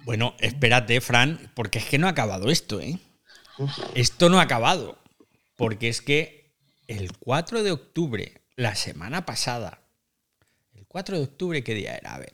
Bueno, 0.06 0.36
espérate, 0.40 1.02
Fran, 1.02 1.52
porque 1.56 1.80
es 1.80 1.86
que 1.86 1.98
no 1.98 2.08
ha 2.08 2.12
acabado 2.12 2.50
esto, 2.50 2.80
¿eh? 2.80 3.00
Esto 3.96 4.30
no 4.30 4.40
ha 4.40 4.44
acabado. 4.44 4.98
Porque 5.56 5.88
es 5.88 6.02
que 6.02 6.56
el 6.88 7.18
4 7.18 7.64
de 7.64 7.72
octubre, 7.72 8.42
la 8.56 8.76
semana 8.76 9.26
pasada, 9.26 9.80
el 10.74 10.86
4 10.88 11.18
de 11.18 11.24
octubre, 11.24 11.64
¿qué 11.64 11.74
día 11.74 11.96
era? 11.96 12.16
A 12.16 12.20
ver. 12.20 12.34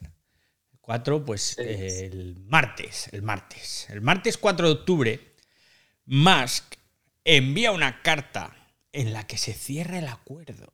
4, 0.89 1.23
pues 1.23 1.55
el 1.59 2.35
martes, 2.47 3.09
el 3.11 3.21
martes. 3.21 3.85
El 3.91 4.01
martes 4.01 4.39
4 4.39 4.65
de 4.65 4.73
octubre, 4.73 5.35
Musk 6.07 6.63
envía 7.23 7.71
una 7.71 8.01
carta 8.01 8.55
en 8.91 9.13
la 9.13 9.27
que 9.27 9.37
se 9.37 9.53
cierra 9.53 9.99
el 9.99 10.07
acuerdo. 10.07 10.73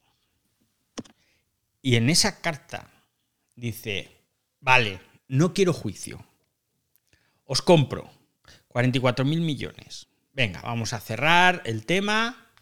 Y 1.82 1.98
en 1.98 2.10
esa 2.10 2.40
carta 2.40 2.90
dice, 3.58 4.10
vale, 4.62 5.02
no 5.28 5.54
quiero 5.54 5.74
juicio. 5.74 6.26
Os 7.44 7.62
compro 7.62 8.10
44 8.70 9.26
mil 9.26 9.42
millones. 9.42 10.08
Venga, 10.32 10.62
vamos 10.62 10.94
a 10.94 11.02
cerrar 11.02 11.62
el 11.66 11.86
tema. 11.86 12.54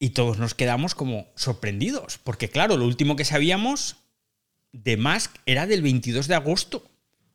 Y 0.00 0.10
todos 0.10 0.38
nos 0.38 0.54
quedamos 0.54 0.96
como 0.96 1.28
sorprendidos, 1.36 2.18
porque 2.18 2.50
claro, 2.50 2.76
lo 2.76 2.86
último 2.86 3.14
que 3.14 3.24
sabíamos 3.24 4.03
de 4.74 4.96
Musk 4.96 5.30
era 5.46 5.66
del 5.66 5.82
22 5.82 6.26
de 6.26 6.34
agosto. 6.34 6.84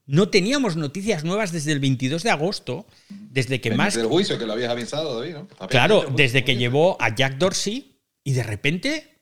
No 0.06 0.30
teníamos 0.30 0.76
noticias 0.76 1.24
nuevas 1.24 1.52
desde 1.52 1.72
el 1.72 1.80
22 1.80 2.24
de 2.24 2.30
agosto, 2.30 2.86
desde 3.10 3.62
que 3.62 3.72
Musk... 3.72 3.98
el 3.98 4.08
juicio 4.08 4.38
que 4.38 4.46
lo 4.46 4.54
habías 4.54 4.72
avisado, 4.72 5.20
David, 5.20 5.36
¿no? 5.36 5.48
Claro, 5.68 6.06
desde 6.16 6.44
que 6.44 6.58
llevó 6.58 6.98
a 7.00 7.16
Jack 7.16 7.38
Dorsey 7.38 7.96
y 8.24 8.34
de 8.34 8.44
repente, 8.44 9.16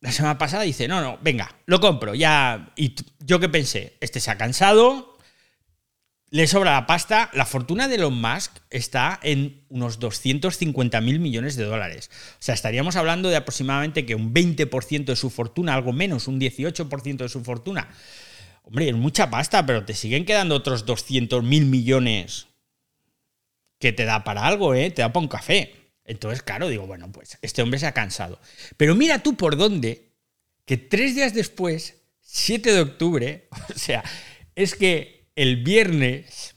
la 0.00 0.12
semana 0.12 0.38
pasada 0.38 0.62
dice, 0.62 0.88
no, 0.88 1.00
no, 1.00 1.18
venga, 1.22 1.56
lo 1.66 1.80
compro, 1.80 2.14
ya... 2.14 2.72
Y 2.76 2.94
yo 3.20 3.38
qué 3.40 3.48
pensé, 3.48 3.96
este 4.00 4.20
se 4.20 4.30
ha 4.30 4.38
cansado, 4.38 5.11
le 6.32 6.46
sobra 6.46 6.72
la 6.72 6.86
pasta. 6.86 7.30
La 7.34 7.44
fortuna 7.44 7.88
de 7.88 7.96
Elon 7.96 8.18
Musk 8.18 8.52
está 8.70 9.20
en 9.22 9.66
unos 9.68 9.98
250 9.98 10.98
mil 11.02 11.20
millones 11.20 11.56
de 11.56 11.64
dólares. 11.64 12.10
O 12.32 12.42
sea, 12.42 12.54
estaríamos 12.54 12.96
hablando 12.96 13.28
de 13.28 13.36
aproximadamente 13.36 14.06
que 14.06 14.14
un 14.14 14.32
20% 14.32 15.04
de 15.04 15.16
su 15.16 15.28
fortuna, 15.28 15.74
algo 15.74 15.92
menos, 15.92 16.28
un 16.28 16.40
18% 16.40 17.16
de 17.18 17.28
su 17.28 17.44
fortuna. 17.44 17.90
Hombre, 18.62 18.88
es 18.88 18.94
mucha 18.94 19.28
pasta, 19.28 19.66
pero 19.66 19.84
te 19.84 19.92
siguen 19.92 20.24
quedando 20.24 20.54
otros 20.54 20.86
200 20.86 21.44
mil 21.44 21.66
millones 21.66 22.46
que 23.78 23.92
te 23.92 24.06
da 24.06 24.24
para 24.24 24.46
algo, 24.46 24.74
¿eh? 24.74 24.90
Te 24.90 25.02
da 25.02 25.12
para 25.12 25.24
un 25.24 25.28
café. 25.28 25.74
Entonces, 26.06 26.42
claro, 26.42 26.68
digo, 26.68 26.86
bueno, 26.86 27.12
pues 27.12 27.36
este 27.42 27.60
hombre 27.60 27.78
se 27.78 27.86
ha 27.86 27.92
cansado. 27.92 28.40
Pero 28.78 28.94
mira 28.94 29.18
tú 29.18 29.36
por 29.36 29.58
dónde, 29.58 30.14
que 30.64 30.78
tres 30.78 31.14
días 31.14 31.34
después, 31.34 32.04
7 32.22 32.72
de 32.72 32.80
octubre, 32.80 33.48
o 33.74 33.78
sea, 33.78 34.02
es 34.54 34.74
que 34.74 35.21
el 35.36 35.62
viernes, 35.62 36.54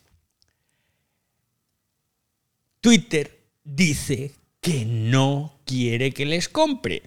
Twitter 2.81 3.45
dice 3.63 4.35
que 4.61 4.85
no 4.85 5.59
quiere 5.65 6.11
que 6.11 6.25
les 6.25 6.49
compre. 6.49 7.03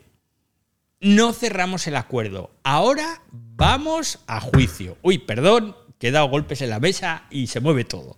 No 1.00 1.32
cerramos 1.32 1.86
el 1.86 1.96
acuerdo. 1.96 2.50
Ahora 2.64 3.22
vamos 3.30 4.20
a 4.26 4.40
juicio. 4.40 4.98
Uy, 5.02 5.18
perdón, 5.18 5.76
que 5.98 6.08
he 6.08 6.10
dado 6.10 6.28
golpes 6.28 6.62
en 6.62 6.70
la 6.70 6.80
mesa 6.80 7.26
y 7.30 7.46
se 7.46 7.60
mueve 7.60 7.84
todo. 7.84 8.16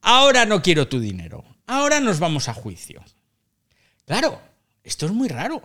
Ahora 0.00 0.46
no 0.46 0.62
quiero 0.62 0.88
tu 0.88 1.00
dinero. 1.00 1.44
Ahora 1.66 2.00
nos 2.00 2.20
vamos 2.20 2.48
a 2.48 2.54
juicio. 2.54 3.02
Claro, 4.04 4.40
esto 4.84 5.06
es 5.06 5.12
muy 5.12 5.28
raro. 5.28 5.62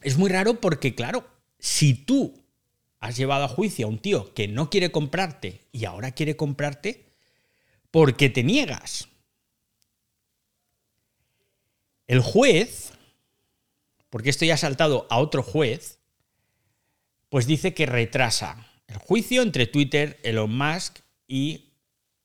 Es 0.00 0.16
muy 0.16 0.30
raro 0.30 0.60
porque, 0.60 0.94
claro, 0.94 1.28
si 1.58 1.94
tú 1.94 2.43
has 3.04 3.18
llevado 3.18 3.44
a 3.44 3.48
juicio 3.48 3.84
a 3.84 3.90
un 3.90 3.98
tío 3.98 4.32
que 4.32 4.48
no 4.48 4.70
quiere 4.70 4.90
comprarte 4.90 5.60
y 5.72 5.84
ahora 5.84 6.12
quiere 6.12 6.36
comprarte 6.36 7.04
porque 7.90 8.30
te 8.30 8.42
niegas. 8.42 9.08
El 12.06 12.22
juez, 12.22 12.94
porque 14.08 14.30
esto 14.30 14.46
ya 14.46 14.54
ha 14.54 14.56
saltado 14.56 15.06
a 15.10 15.18
otro 15.18 15.42
juez, 15.42 15.98
pues 17.28 17.46
dice 17.46 17.74
que 17.74 17.84
retrasa 17.84 18.70
el 18.86 18.96
juicio 18.96 19.42
entre 19.42 19.66
Twitter, 19.66 20.18
Elon 20.22 20.56
Musk 20.56 21.00
y 21.28 21.74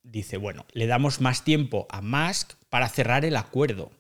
dice, 0.02 0.38
bueno, 0.38 0.66
le 0.72 0.88
damos 0.88 1.20
más 1.20 1.44
tiempo 1.44 1.88
a 1.90 2.00
Musk 2.00 2.54
para 2.70 2.88
cerrar 2.88 3.26
el 3.26 3.36
acuerdo. 3.36 3.92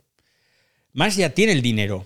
Musk 0.93 1.17
ya 1.17 1.33
tiene 1.33 1.51
el 1.51 1.61
dinero. 1.61 2.05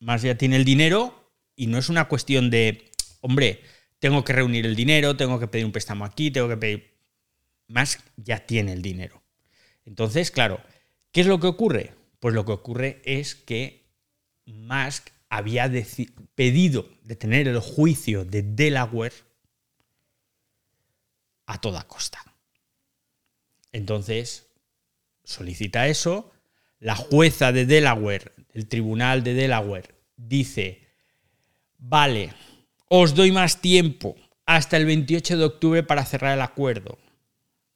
Más 0.00 0.22
ya 0.22 0.36
tiene 0.36 0.56
el 0.56 0.64
dinero 0.64 1.23
y 1.56 1.66
no 1.66 1.78
es 1.78 1.88
una 1.88 2.08
cuestión 2.08 2.50
de, 2.50 2.90
hombre, 3.20 3.62
tengo 3.98 4.24
que 4.24 4.32
reunir 4.32 4.66
el 4.66 4.76
dinero, 4.76 5.16
tengo 5.16 5.38
que 5.38 5.48
pedir 5.48 5.64
un 5.64 5.72
préstamo 5.72 6.04
aquí, 6.04 6.30
tengo 6.30 6.48
que 6.48 6.56
pedir... 6.56 6.94
Más 7.66 7.98
ya 8.16 8.44
tiene 8.44 8.74
el 8.74 8.82
dinero. 8.82 9.22
Entonces, 9.86 10.30
claro, 10.30 10.60
¿qué 11.12 11.22
es 11.22 11.26
lo 11.26 11.40
que 11.40 11.46
ocurre? 11.46 11.94
Pues 12.20 12.34
lo 12.34 12.44
que 12.44 12.52
ocurre 12.52 13.00
es 13.04 13.34
que 13.34 13.86
Musk 14.44 15.08
había 15.30 15.70
pedido 16.34 16.88
de 17.02 17.16
tener 17.16 17.48
el 17.48 17.58
juicio 17.60 18.24
de 18.24 18.42
Delaware 18.42 19.14
a 21.46 21.60
toda 21.60 21.88
costa. 21.88 22.22
Entonces, 23.72 24.46
solicita 25.24 25.88
eso, 25.88 26.32
la 26.78 26.96
jueza 26.96 27.50
de 27.50 27.66
Delaware, 27.66 28.32
el 28.52 28.68
tribunal 28.68 29.24
de 29.24 29.34
Delaware, 29.34 29.94
dice, 30.16 30.83
vale, 31.78 32.32
os 32.88 33.14
doy 33.14 33.32
más 33.32 33.60
tiempo 33.60 34.16
hasta 34.46 34.76
el 34.76 34.86
28 34.86 35.38
de 35.38 35.44
octubre 35.44 35.82
para 35.82 36.04
cerrar 36.04 36.34
el 36.34 36.42
acuerdo. 36.42 36.98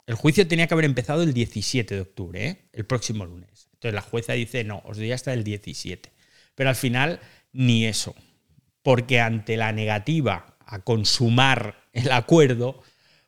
El 0.07 0.15
juicio 0.15 0.49
tenía 0.49 0.67
que 0.67 0.75
haber 0.75 0.87
empezado 0.87 1.23
el 1.23 1.35
17 1.35 1.95
de 1.95 2.01
octubre, 2.01 2.47
¿eh? 2.47 2.69
el 2.73 2.87
próximo 2.87 3.27
lunes. 3.27 3.69
Entonces 3.75 3.95
la 3.95 4.01
jueza 4.01 4.33
dice, 4.33 4.65
no, 4.65 4.83
os 4.85 4.97
doy 4.97 5.13
hasta 5.13 5.33
el 5.33 5.45
17. 5.45 6.13
Pero 6.55 6.71
al 6.71 6.77
final 6.77 7.21
ni 7.53 7.87
eso, 7.87 8.15
porque 8.83 9.21
ante 9.21 9.57
la 9.57 9.73
negativa 9.73 10.57
a 10.61 10.81
consumar 10.81 11.89
el 11.93 12.11
acuerdo, 12.11 12.83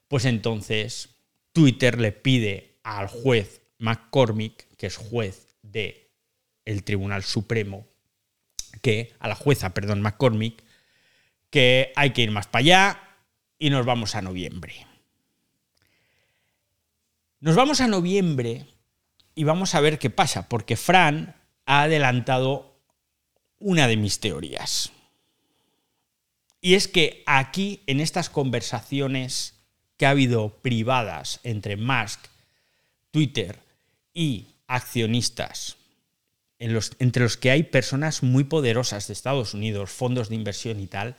pues 0.08 0.24
entonces 0.24 1.10
Twitter 1.52 1.98
le 1.98 2.12
pide 2.12 2.78
al 2.82 3.08
juez 3.08 3.62
McCormick, 3.78 4.66
que 4.76 4.86
es 4.86 4.96
juez 4.96 5.56
del 5.62 5.96
el 6.64 6.84
Tribunal 6.84 7.24
Supremo, 7.24 7.86
que 8.80 9.14
a 9.18 9.28
la 9.28 9.34
jueza, 9.34 9.74
perdón, 9.74 10.02
McCormick, 10.02 10.62
que 11.50 11.92
hay 11.96 12.10
que 12.10 12.22
ir 12.22 12.30
más 12.30 12.46
para 12.46 12.60
allá 12.60 13.00
y 13.58 13.70
nos 13.70 13.84
vamos 13.84 14.14
a 14.14 14.22
noviembre. 14.22 14.86
Nos 17.40 17.56
vamos 17.56 17.80
a 17.80 17.88
noviembre 17.88 18.66
y 19.34 19.44
vamos 19.44 19.74
a 19.74 19.80
ver 19.80 19.98
qué 19.98 20.10
pasa, 20.10 20.48
porque 20.48 20.76
Fran 20.76 21.36
ha 21.66 21.82
adelantado 21.82 22.78
una 23.58 23.86
de 23.86 23.96
mis 23.96 24.20
teorías. 24.20 24.92
Y 26.60 26.74
es 26.74 26.88
que 26.88 27.22
aquí, 27.26 27.82
en 27.86 28.00
estas 28.00 28.28
conversaciones 28.28 29.54
que 29.96 30.06
ha 30.06 30.10
habido 30.10 30.60
privadas 30.62 31.40
entre 31.42 31.76
Musk, 31.76 32.20
Twitter 33.10 33.58
y 34.12 34.48
accionistas, 34.66 35.76
entre 36.60 37.22
los 37.22 37.36
que 37.36 37.50
hay 37.50 37.64
personas 37.64 38.22
muy 38.22 38.44
poderosas 38.44 39.08
de 39.08 39.14
Estados 39.14 39.54
Unidos, 39.54 39.90
fondos 39.90 40.28
de 40.28 40.36
inversión 40.36 40.78
y 40.78 40.86
tal, 40.86 41.16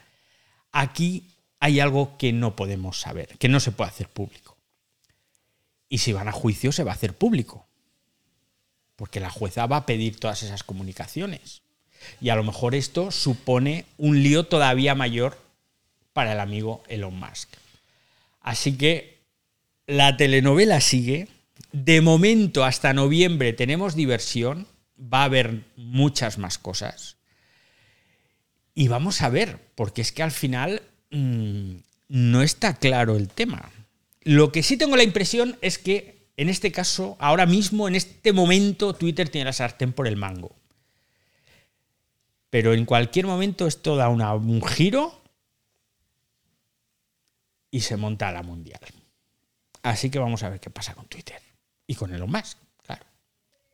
aquí 0.71 1.27
hay 1.59 1.79
algo 1.79 2.17
que 2.17 2.31
no 2.31 2.55
podemos 2.55 3.01
saber, 3.01 3.37
que 3.39 3.49
no 3.49 3.59
se 3.59 3.71
puede 3.71 3.89
hacer 3.89 4.07
público. 4.07 4.57
Y 5.89 5.97
si 5.97 6.13
van 6.13 6.27
a 6.27 6.31
juicio 6.31 6.71
se 6.71 6.83
va 6.83 6.91
a 6.91 6.95
hacer 6.95 7.15
público, 7.15 7.67
porque 8.95 9.19
la 9.19 9.29
jueza 9.29 9.65
va 9.65 9.77
a 9.77 9.85
pedir 9.85 10.19
todas 10.19 10.43
esas 10.43 10.63
comunicaciones. 10.63 11.63
Y 12.19 12.29
a 12.29 12.35
lo 12.35 12.43
mejor 12.43 12.75
esto 12.75 13.11
supone 13.11 13.85
un 13.97 14.23
lío 14.23 14.45
todavía 14.45 14.95
mayor 14.95 15.37
para 16.13 16.33
el 16.33 16.39
amigo 16.39 16.83
Elon 16.87 17.15
Musk. 17.19 17.49
Así 18.41 18.77
que 18.77 19.19
la 19.87 20.17
telenovela 20.17 20.81
sigue. 20.81 21.27
De 21.71 22.01
momento 22.01 22.63
hasta 22.63 22.93
noviembre 22.93 23.53
tenemos 23.53 23.95
diversión. 23.95 24.67
Va 25.01 25.21
a 25.21 25.25
haber 25.25 25.63
muchas 25.75 26.37
más 26.37 26.57
cosas. 26.57 27.17
Y 28.73 28.87
vamos 28.87 29.21
a 29.21 29.29
ver, 29.29 29.59
porque 29.75 30.01
es 30.01 30.11
que 30.11 30.23
al 30.23 30.31
final 30.31 30.81
mm, 31.09 31.75
no 32.09 32.41
está 32.41 32.75
claro 32.75 33.17
el 33.17 33.27
tema. 33.27 33.71
Lo 34.21 34.51
que 34.51 34.63
sí 34.63 34.77
tengo 34.77 34.95
la 34.95 35.03
impresión 35.03 35.57
es 35.61 35.77
que 35.77 36.29
en 36.37 36.49
este 36.49 36.71
caso, 36.71 37.17
ahora 37.19 37.45
mismo, 37.45 37.87
en 37.87 37.95
este 37.95 38.33
momento, 38.33 38.93
Twitter 38.93 39.29
tiene 39.29 39.45
la 39.45 39.53
sartén 39.53 39.93
por 39.93 40.07
el 40.07 40.15
mango 40.15 40.55
pero 42.51 42.73
en 42.73 42.85
cualquier 42.85 43.25
momento 43.25 43.65
esto 43.65 43.95
da 43.95 44.09
un 44.09 44.61
giro 44.61 45.23
y 47.71 47.79
se 47.79 47.95
monta 47.95 48.27
a 48.27 48.33
la 48.33 48.43
mundial. 48.43 48.81
Así 49.81 50.11
que 50.11 50.19
vamos 50.19 50.43
a 50.43 50.49
ver 50.49 50.59
qué 50.59 50.69
pasa 50.69 50.93
con 50.93 51.07
Twitter 51.07 51.41
y 51.87 51.95
con 51.95 52.13
Elon 52.13 52.29
Musk. 52.29 52.57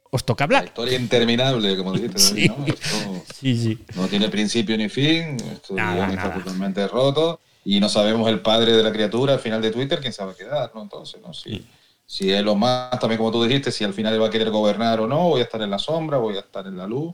Os 0.10 0.24
toca 0.24 0.46
hablar. 0.46 0.66
historia 0.66 0.98
interminable, 0.98 1.76
como 1.76 1.94
dijiste, 1.94 2.20
sí. 2.20 2.48
¿no? 2.48 2.66
sí, 3.34 3.58
sí. 3.58 3.86
no 3.96 4.08
tiene 4.08 4.30
principio 4.30 4.78
ni 4.78 4.90
fin, 4.90 5.38
esto 5.52 5.76
está 5.78 6.34
totalmente 6.34 6.88
roto 6.88 7.40
y 7.66 7.82
no 7.82 7.90
sabemos 7.90 8.30
el 8.30 8.40
padre 8.40 8.72
de 8.72 8.82
la 8.82 8.94
criatura 8.94 9.34
al 9.34 9.40
final 9.40 9.62
de 9.62 9.72
Twitter 9.72 10.00
quién 10.00 10.14
sabe 10.14 10.36
quedar, 10.36 10.72
¿no? 10.74 10.84
Entonces, 10.84 11.20
no. 11.22 11.34
Si, 11.34 11.66
si 12.06 12.32
Elon 12.32 12.58
Musk, 12.58 13.00
también 13.02 13.18
como 13.18 13.32
tú 13.32 13.44
dijiste, 13.44 13.74
si 13.74 13.84
al 13.84 13.94
final 13.94 14.22
va 14.22 14.28
a 14.28 14.30
querer 14.30 14.50
gobernar 14.50 15.02
o 15.02 15.08
no, 15.08 15.30
voy 15.30 15.42
a 15.42 15.44
estar 15.44 15.62
en 15.62 15.70
la 15.70 15.78
sombra, 15.78 16.18
voy 16.18 16.38
a 16.38 16.40
estar 16.40 16.66
en 16.66 16.78
la 16.78 16.88
luz. 16.88 17.14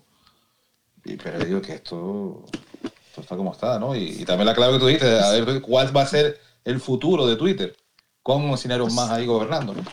Y, 1.03 1.15
pero 1.15 1.43
digo 1.43 1.59
que 1.59 1.73
esto, 1.73 2.45
está 3.17 3.35
como 3.35 3.51
está, 3.51 3.79
¿no? 3.79 3.95
Y, 3.95 4.23
también 4.25 4.45
la 4.45 4.53
clave 4.53 4.73
que 4.73 4.79
tú 4.79 4.85
dijiste, 4.85 5.19
a 5.19 5.31
ver 5.31 5.61
cuál 5.61 5.95
va 5.95 6.03
a 6.03 6.07
ser 6.07 6.39
el 6.63 6.79
futuro 6.79 7.25
de 7.25 7.35
Twitter. 7.35 7.75
¿Cómo 8.21 8.55
sin 8.55 8.71
pues, 8.77 8.93
más 8.93 9.09
ahí 9.09 9.25
gobernando? 9.25 9.73
¿no? 9.73 9.83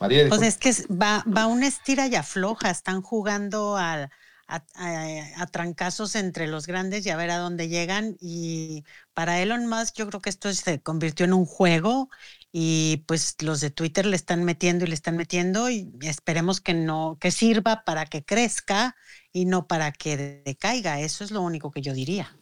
María, 0.00 0.28
pues 0.28 0.42
es 0.42 0.56
que 0.56 0.72
va, 0.92 1.24
va 1.26 1.46
una 1.46 1.66
estira 1.66 2.06
y 2.06 2.14
afloja, 2.14 2.70
están 2.70 3.00
jugando 3.02 3.76
a, 3.76 4.10
a, 4.46 5.46
trancazos 5.50 6.16
entre 6.16 6.46
los 6.46 6.66
grandes 6.66 7.06
y 7.06 7.10
a 7.10 7.16
ver 7.16 7.30
a 7.30 7.38
dónde 7.38 7.68
llegan. 7.68 8.16
Y 8.20 8.84
para 9.14 9.40
Elon 9.40 9.66
Musk 9.66 9.96
yo 9.96 10.08
creo 10.08 10.20
que 10.20 10.30
esto 10.30 10.52
se 10.52 10.80
convirtió 10.80 11.24
en 11.24 11.32
un 11.32 11.46
juego 11.46 12.08
y 12.52 13.04
pues 13.06 13.36
los 13.42 13.60
de 13.60 13.70
Twitter 13.70 14.06
le 14.06 14.16
están 14.16 14.44
metiendo 14.44 14.84
y 14.84 14.88
le 14.88 14.94
están 14.94 15.16
metiendo 15.16 15.70
y 15.70 15.90
esperemos 16.02 16.60
que 16.60 16.74
no, 16.74 17.18
que 17.20 17.30
sirva 17.30 17.84
para 17.84 18.06
que 18.06 18.24
crezca 18.24 18.96
y 19.32 19.46
no 19.46 19.66
para 19.66 19.92
que 19.92 20.42
decaiga. 20.44 21.00
Eso 21.00 21.24
es 21.24 21.30
lo 21.30 21.42
único 21.42 21.70
que 21.70 21.82
yo 21.82 21.94
diría. 21.94 22.36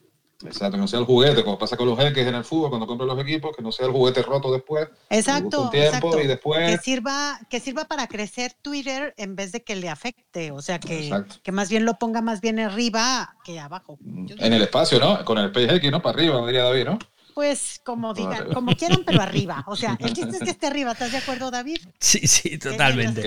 Exacto, 0.45 0.73
que 0.73 0.79
no 0.79 0.89
sea 0.89 0.99
el 1.01 1.05
juguete, 1.05 1.45
como 1.45 1.59
pasa 1.59 1.77
con 1.77 1.89
los 1.89 1.99
jeques 1.99 2.27
en 2.27 2.35
el 2.35 2.45
fútbol, 2.45 2.71
cuando 2.71 2.87
compran 2.87 3.09
los 3.09 3.19
equipos, 3.21 3.57
que 3.57 3.63
no 3.63 3.73
sea 3.73 3.87
el 3.87 3.93
juguete 3.93 4.23
roto 4.23 4.53
después. 4.53 4.89
Exacto, 5.11 5.71
exacto. 5.73 6.21
Y 6.21 6.27
después... 6.27 6.71
Que, 6.71 6.79
sirva, 6.79 7.39
que 7.49 7.61
sirva 7.61 7.85
para 7.85 8.07
crecer 8.07 8.53
Twitter 8.61 9.15
en 9.17 9.37
vez 9.37 9.53
de 9.53 9.63
que 9.63 9.77
le 9.77 9.89
afecte, 9.89 10.51
o 10.51 10.63
sea, 10.63 10.79
que, 10.79 11.11
que 11.43 11.53
más 11.53 11.69
bien 11.69 11.85
lo 11.85 11.95
ponga 11.95 12.23
más 12.23 12.41
bien 12.41 12.59
arriba 12.59 13.37
que 13.45 13.61
abajo. 13.61 13.99
En 14.03 14.53
el 14.53 14.63
espacio, 14.63 14.99
¿no? 14.99 15.25
Con 15.25 15.39
el 15.39 15.53
PX, 15.53 15.91
¿no? 15.91 16.03
Para 16.03 16.19
arriba, 16.19 16.45
diría 16.47 16.65
David, 16.65 16.85
¿no? 16.85 16.99
Pues 17.35 17.81
como 17.85 18.15
digan, 18.15 18.53
como 18.53 18.75
quieran, 18.75 19.03
pero 19.05 19.21
arriba. 19.21 19.65
O 19.67 19.77
sea, 19.77 19.97
el 20.01 20.13
chiste 20.13 20.37
es 20.37 20.43
que 20.43 20.51
esté 20.51 20.67
arriba, 20.67 20.93
¿estás 20.93 21.13
de 21.13 21.19
acuerdo, 21.19 21.51
David? 21.51 21.79
Sí, 21.99 22.27
sí, 22.27 22.59
totalmente. 22.59 23.23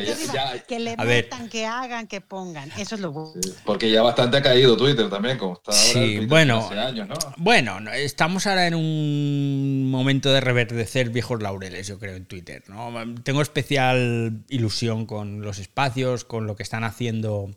Que, 0.68 0.80
le 0.80 0.98
metan, 0.98 1.50
que 1.50 1.66
hagan, 1.66 2.08
que 2.08 2.22
pongan. 2.22 2.72
Eso 2.78 2.96
es 2.96 3.02
lo 3.02 3.12
bueno. 3.12 3.34
porque 3.66 3.90
ya 3.90 4.02
bastante 4.02 4.38
ha 4.38 4.42
caído 4.42 4.78
Twitter 4.78 5.10
también, 5.10 5.38
como 5.38 5.54
está 5.54 5.72
ahora. 5.72 5.84
Sí, 5.84 6.26
bueno, 6.28 6.70
años, 6.70 7.08
¿no? 7.08 7.16
bueno, 7.38 7.80
estamos 7.92 8.48
ahora 8.48 8.68
en 8.68 8.76
un 8.76 9.90
momento 9.90 10.32
de 10.32 10.42
reverdecer 10.42 11.10
viejos 11.10 11.42
laureles, 11.42 11.88
yo 11.88 12.00
creo, 12.00 12.16
en 12.16 12.26
Twitter. 12.26 12.64
¿no? 12.68 12.94
Tengo 13.24 13.42
especial 13.42 14.44
ilusión 14.50 15.06
con 15.06 15.42
los 15.42 15.60
espacios, 15.60 16.26
con 16.26 16.48
lo 16.48 16.56
que 16.56 16.64
están 16.64 16.84
haciendo 16.84 17.50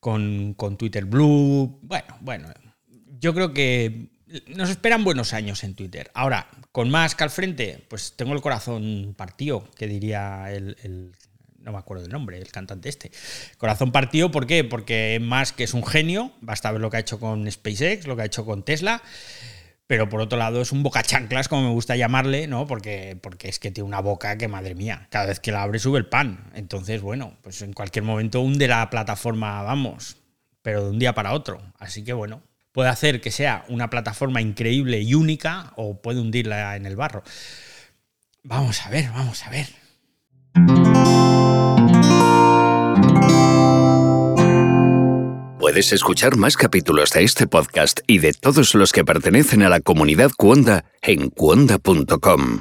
con, 0.00 0.54
con 0.54 0.76
Twitter 0.76 1.04
Blue. 1.04 1.78
Bueno, 1.82 2.16
bueno, 2.20 2.48
yo 3.18 3.34
creo 3.34 3.52
que 3.52 4.15
nos 4.48 4.70
esperan 4.70 5.04
buenos 5.04 5.32
años 5.32 5.62
en 5.64 5.74
Twitter. 5.74 6.10
Ahora, 6.14 6.48
con 6.72 6.90
que 6.90 7.24
al 7.24 7.30
frente, 7.30 7.84
pues 7.88 8.14
tengo 8.16 8.32
el 8.34 8.40
corazón 8.40 9.14
partido, 9.16 9.68
que 9.76 9.86
diría 9.86 10.50
el, 10.52 11.12
no 11.60 11.72
me 11.72 11.78
acuerdo 11.78 12.02
del 12.02 12.12
nombre, 12.12 12.38
el 12.38 12.50
cantante 12.50 12.88
este. 12.88 13.10
Corazón 13.58 13.92
partido, 13.92 14.30
¿por 14.30 14.46
qué? 14.46 14.64
Porque 14.64 15.20
que 15.56 15.64
es 15.64 15.74
un 15.74 15.84
genio, 15.84 16.32
basta 16.40 16.70
ver 16.72 16.80
lo 16.80 16.90
que 16.90 16.96
ha 16.96 17.00
hecho 17.00 17.20
con 17.20 17.50
SpaceX, 17.50 18.06
lo 18.06 18.16
que 18.16 18.22
ha 18.22 18.26
hecho 18.26 18.44
con 18.44 18.64
Tesla, 18.64 19.02
pero 19.86 20.08
por 20.08 20.20
otro 20.20 20.38
lado 20.38 20.60
es 20.60 20.72
un 20.72 20.82
boca 20.82 21.02
chanclas, 21.02 21.48
como 21.48 21.62
me 21.62 21.70
gusta 21.70 21.94
llamarle, 21.94 22.48
¿no? 22.48 22.66
Porque, 22.66 23.16
porque 23.20 23.48
es 23.48 23.60
que 23.60 23.70
tiene 23.70 23.86
una 23.86 24.00
boca 24.00 24.36
que, 24.36 24.48
madre 24.48 24.74
mía, 24.74 25.06
cada 25.10 25.26
vez 25.26 25.38
que 25.38 25.52
la 25.52 25.62
abre 25.62 25.78
sube 25.78 25.98
el 25.98 26.06
pan. 26.06 26.50
Entonces, 26.54 27.00
bueno, 27.00 27.36
pues 27.42 27.62
en 27.62 27.72
cualquier 27.72 28.04
momento 28.04 28.40
hunde 28.40 28.66
la 28.66 28.90
plataforma, 28.90 29.62
vamos, 29.62 30.16
pero 30.62 30.84
de 30.84 30.90
un 30.90 30.98
día 30.98 31.14
para 31.14 31.32
otro. 31.32 31.60
Así 31.78 32.02
que 32.02 32.12
bueno, 32.12 32.42
puede 32.76 32.90
hacer 32.90 33.22
que 33.22 33.30
sea 33.30 33.64
una 33.68 33.88
plataforma 33.88 34.42
increíble 34.42 35.00
y 35.00 35.14
única 35.14 35.72
o 35.76 36.02
puede 36.02 36.20
hundirla 36.20 36.76
en 36.76 36.84
el 36.84 36.94
barro. 36.94 37.22
Vamos 38.42 38.84
a 38.84 38.90
ver, 38.90 39.08
vamos 39.12 39.42
a 39.46 39.48
ver. 39.48 39.66
Puedes 45.58 45.94
escuchar 45.94 46.36
más 46.36 46.58
capítulos 46.58 47.12
de 47.12 47.24
este 47.24 47.46
podcast 47.46 48.00
y 48.06 48.18
de 48.18 48.34
todos 48.34 48.74
los 48.74 48.92
que 48.92 49.06
pertenecen 49.06 49.62
a 49.62 49.70
la 49.70 49.80
comunidad 49.80 50.30
Cuonda 50.36 50.84
en 51.00 51.30
cuonda.com. 51.30 52.60